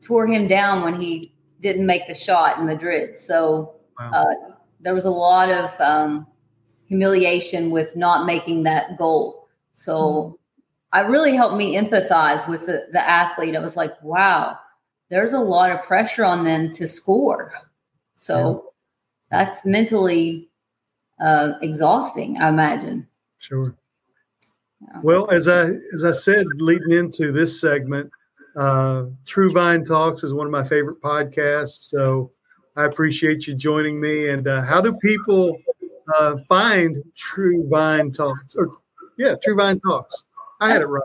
tore 0.00 0.26
him 0.26 0.46
down 0.46 0.82
when 0.82 1.00
he 1.00 1.34
didn't 1.60 1.86
make 1.86 2.06
the 2.08 2.14
shot 2.14 2.58
in 2.58 2.66
Madrid. 2.66 3.18
So 3.18 3.76
wow. 3.98 4.10
uh, 4.12 4.34
there 4.80 4.94
was 4.94 5.04
a 5.04 5.10
lot 5.10 5.50
of 5.50 5.78
um, 5.80 6.26
humiliation 6.86 7.70
with 7.70 7.94
not 7.96 8.26
making 8.26 8.62
that 8.64 8.96
goal. 8.98 9.48
So 9.74 9.94
mm-hmm. 9.94 10.34
I 10.92 11.00
really 11.00 11.34
helped 11.34 11.56
me 11.56 11.76
empathize 11.76 12.48
with 12.48 12.66
the, 12.66 12.86
the 12.92 13.00
athlete. 13.00 13.56
I 13.56 13.60
was 13.60 13.76
like, 13.76 14.00
wow, 14.02 14.58
there's 15.08 15.32
a 15.32 15.38
lot 15.38 15.70
of 15.70 15.82
pressure 15.84 16.24
on 16.24 16.44
them 16.44 16.70
to 16.72 16.86
score. 16.86 17.52
So 18.14 18.71
that's 19.32 19.64
mentally 19.64 20.48
uh, 21.18 21.54
exhausting, 21.62 22.36
I 22.38 22.50
imagine. 22.50 23.08
Sure. 23.38 23.74
Yeah. 24.80 25.00
Well, 25.02 25.30
as 25.30 25.48
I 25.48 25.70
as 25.94 26.04
I 26.04 26.12
said, 26.12 26.46
leading 26.56 26.92
into 26.92 27.32
this 27.32 27.60
segment, 27.60 28.10
uh, 28.56 29.06
True 29.24 29.50
Vine 29.50 29.84
Talks 29.84 30.22
is 30.22 30.34
one 30.34 30.46
of 30.46 30.52
my 30.52 30.62
favorite 30.62 31.00
podcasts. 31.00 31.88
So 31.88 32.30
I 32.76 32.84
appreciate 32.84 33.46
you 33.46 33.54
joining 33.54 34.00
me. 34.00 34.28
And 34.28 34.46
uh, 34.46 34.62
how 34.62 34.80
do 34.80 34.92
people 34.94 35.56
uh, 36.18 36.36
find 36.46 37.02
True 37.16 37.66
Vine 37.68 38.12
Talks? 38.12 38.54
Or 38.54 38.76
yeah, 39.16 39.34
True 39.42 39.56
Vine 39.56 39.80
Talks. 39.80 40.24
I 40.60 40.70
had 40.70 40.82
it 40.82 40.86
right. 40.86 41.02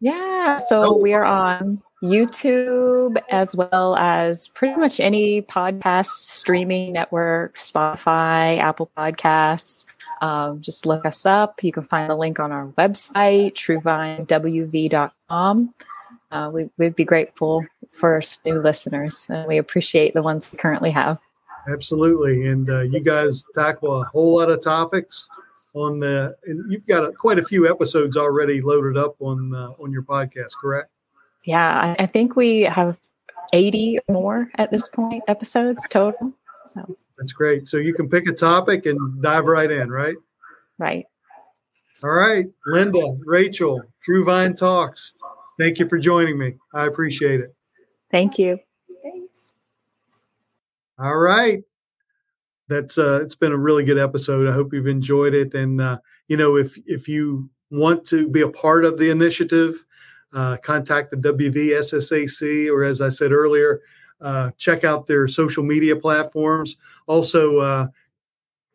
Yeah. 0.00 0.56
So 0.56 0.98
we 0.98 1.12
are 1.12 1.24
on 1.24 1.82
YouTube, 2.02 3.16
as 3.30 3.54
well 3.54 3.94
as 3.96 4.48
pretty 4.48 4.74
much 4.76 5.00
any 5.00 5.42
podcast 5.42 6.06
streaming 6.06 6.92
network, 6.92 7.56
Spotify, 7.56 8.58
Apple 8.58 8.90
Podcasts. 8.96 9.84
Um, 10.22 10.60
just 10.60 10.86
look 10.86 11.06
us 11.06 11.26
up. 11.26 11.62
You 11.62 11.72
can 11.72 11.82
find 11.82 12.10
the 12.10 12.16
link 12.16 12.40
on 12.40 12.52
our 12.52 12.66
website, 12.78 13.54
truevinewv.com. 13.54 15.74
Uh, 16.30 16.50
we, 16.52 16.70
would 16.78 16.94
be 16.94 17.04
grateful 17.04 17.66
for 17.90 18.20
new 18.44 18.60
listeners, 18.60 19.26
and 19.28 19.48
we 19.48 19.58
appreciate 19.58 20.14
the 20.14 20.22
ones 20.22 20.50
we 20.50 20.58
currently 20.58 20.90
have. 20.90 21.18
Absolutely, 21.68 22.46
and 22.46 22.70
uh, 22.70 22.80
you 22.80 23.00
guys 23.00 23.44
tackle 23.54 24.00
a 24.00 24.04
whole 24.04 24.38
lot 24.38 24.50
of 24.50 24.62
topics 24.62 25.28
on 25.74 26.00
the. 26.00 26.34
And 26.46 26.72
you've 26.72 26.86
got 26.86 27.04
a, 27.04 27.12
quite 27.12 27.38
a 27.38 27.42
few 27.42 27.68
episodes 27.68 28.16
already 28.16 28.60
loaded 28.60 28.96
up 28.96 29.16
on 29.20 29.54
uh, 29.54 29.70
on 29.78 29.92
your 29.92 30.02
podcast, 30.02 30.52
correct? 30.60 30.90
Yeah, 31.44 31.94
I, 31.98 32.04
I 32.04 32.06
think 32.06 32.36
we 32.36 32.62
have 32.62 32.98
80 33.52 33.98
more 34.08 34.50
at 34.56 34.70
this 34.70 34.88
point 34.88 35.22
episodes 35.28 35.86
total. 35.88 36.32
So 36.66 36.96
that's 37.18 37.32
great. 37.32 37.68
So 37.68 37.78
you 37.78 37.94
can 37.94 38.08
pick 38.08 38.28
a 38.28 38.32
topic 38.32 38.86
and 38.86 39.22
dive 39.22 39.44
right 39.44 39.70
in, 39.70 39.90
right? 39.90 40.16
Right. 40.78 41.06
All 42.02 42.10
right, 42.10 42.46
Linda, 42.66 43.18
Rachel, 43.26 43.82
True 44.02 44.24
Vine 44.24 44.54
Talks. 44.54 45.12
Thank 45.58 45.78
you 45.78 45.86
for 45.86 45.98
joining 45.98 46.38
me. 46.38 46.54
I 46.72 46.86
appreciate 46.86 47.40
it. 47.40 47.54
Thank 48.10 48.38
you. 48.38 48.58
Thanks. 49.02 49.44
All 50.98 51.18
right. 51.18 51.62
That's 52.68 52.96
uh 52.96 53.20
it's 53.22 53.34
been 53.34 53.52
a 53.52 53.58
really 53.58 53.84
good 53.84 53.98
episode. 53.98 54.48
I 54.48 54.52
hope 54.52 54.72
you've 54.72 54.86
enjoyed 54.86 55.34
it. 55.34 55.52
And 55.52 55.80
uh, 55.80 55.98
you 56.28 56.38
know, 56.38 56.56
if 56.56 56.78
if 56.86 57.08
you 57.08 57.50
want 57.70 58.04
to 58.06 58.28
be 58.28 58.40
a 58.40 58.48
part 58.48 58.86
of 58.86 58.98
the 58.98 59.10
initiative, 59.10 59.84
uh, 60.32 60.56
contact 60.58 61.10
the 61.10 61.16
WVSSAC, 61.16 62.70
or 62.70 62.84
as 62.84 63.00
I 63.00 63.08
said 63.08 63.32
earlier, 63.32 63.80
uh, 64.20 64.50
check 64.58 64.84
out 64.84 65.06
their 65.06 65.26
social 65.26 65.64
media 65.64 65.96
platforms. 65.96 66.76
Also, 67.06 67.58
uh, 67.58 67.88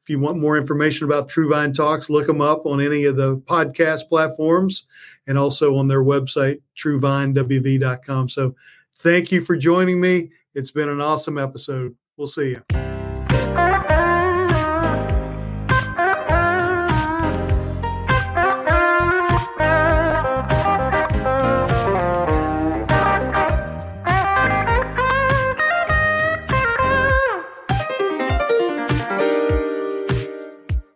if 0.02 0.10
you 0.10 0.20
want 0.20 0.38
more 0.38 0.58
information 0.58 1.06
about 1.06 1.30
True 1.30 1.50
Vine 1.50 1.74
Talks, 1.74 2.10
look 2.10 2.28
them 2.28 2.42
up 2.42 2.66
on 2.66 2.80
any 2.80 3.06
of 3.06 3.16
the 3.16 3.38
podcast 3.38 4.08
platforms 4.08 4.86
and 5.26 5.38
also 5.38 5.76
on 5.78 5.88
their 5.88 6.04
website, 6.04 6.62
truevinewv.com. 6.78 8.30
So 8.30 8.56
thank 9.00 9.32
you 9.32 9.44
for 9.44 9.56
joining 9.56 10.00
me. 10.00 10.30
It's 10.54 10.72
been 10.72 10.90
an 10.90 11.02
awesome 11.02 11.38
episode. 11.38 11.96
We'll 12.18 12.28
see 12.28 12.50
you. 12.52 13.65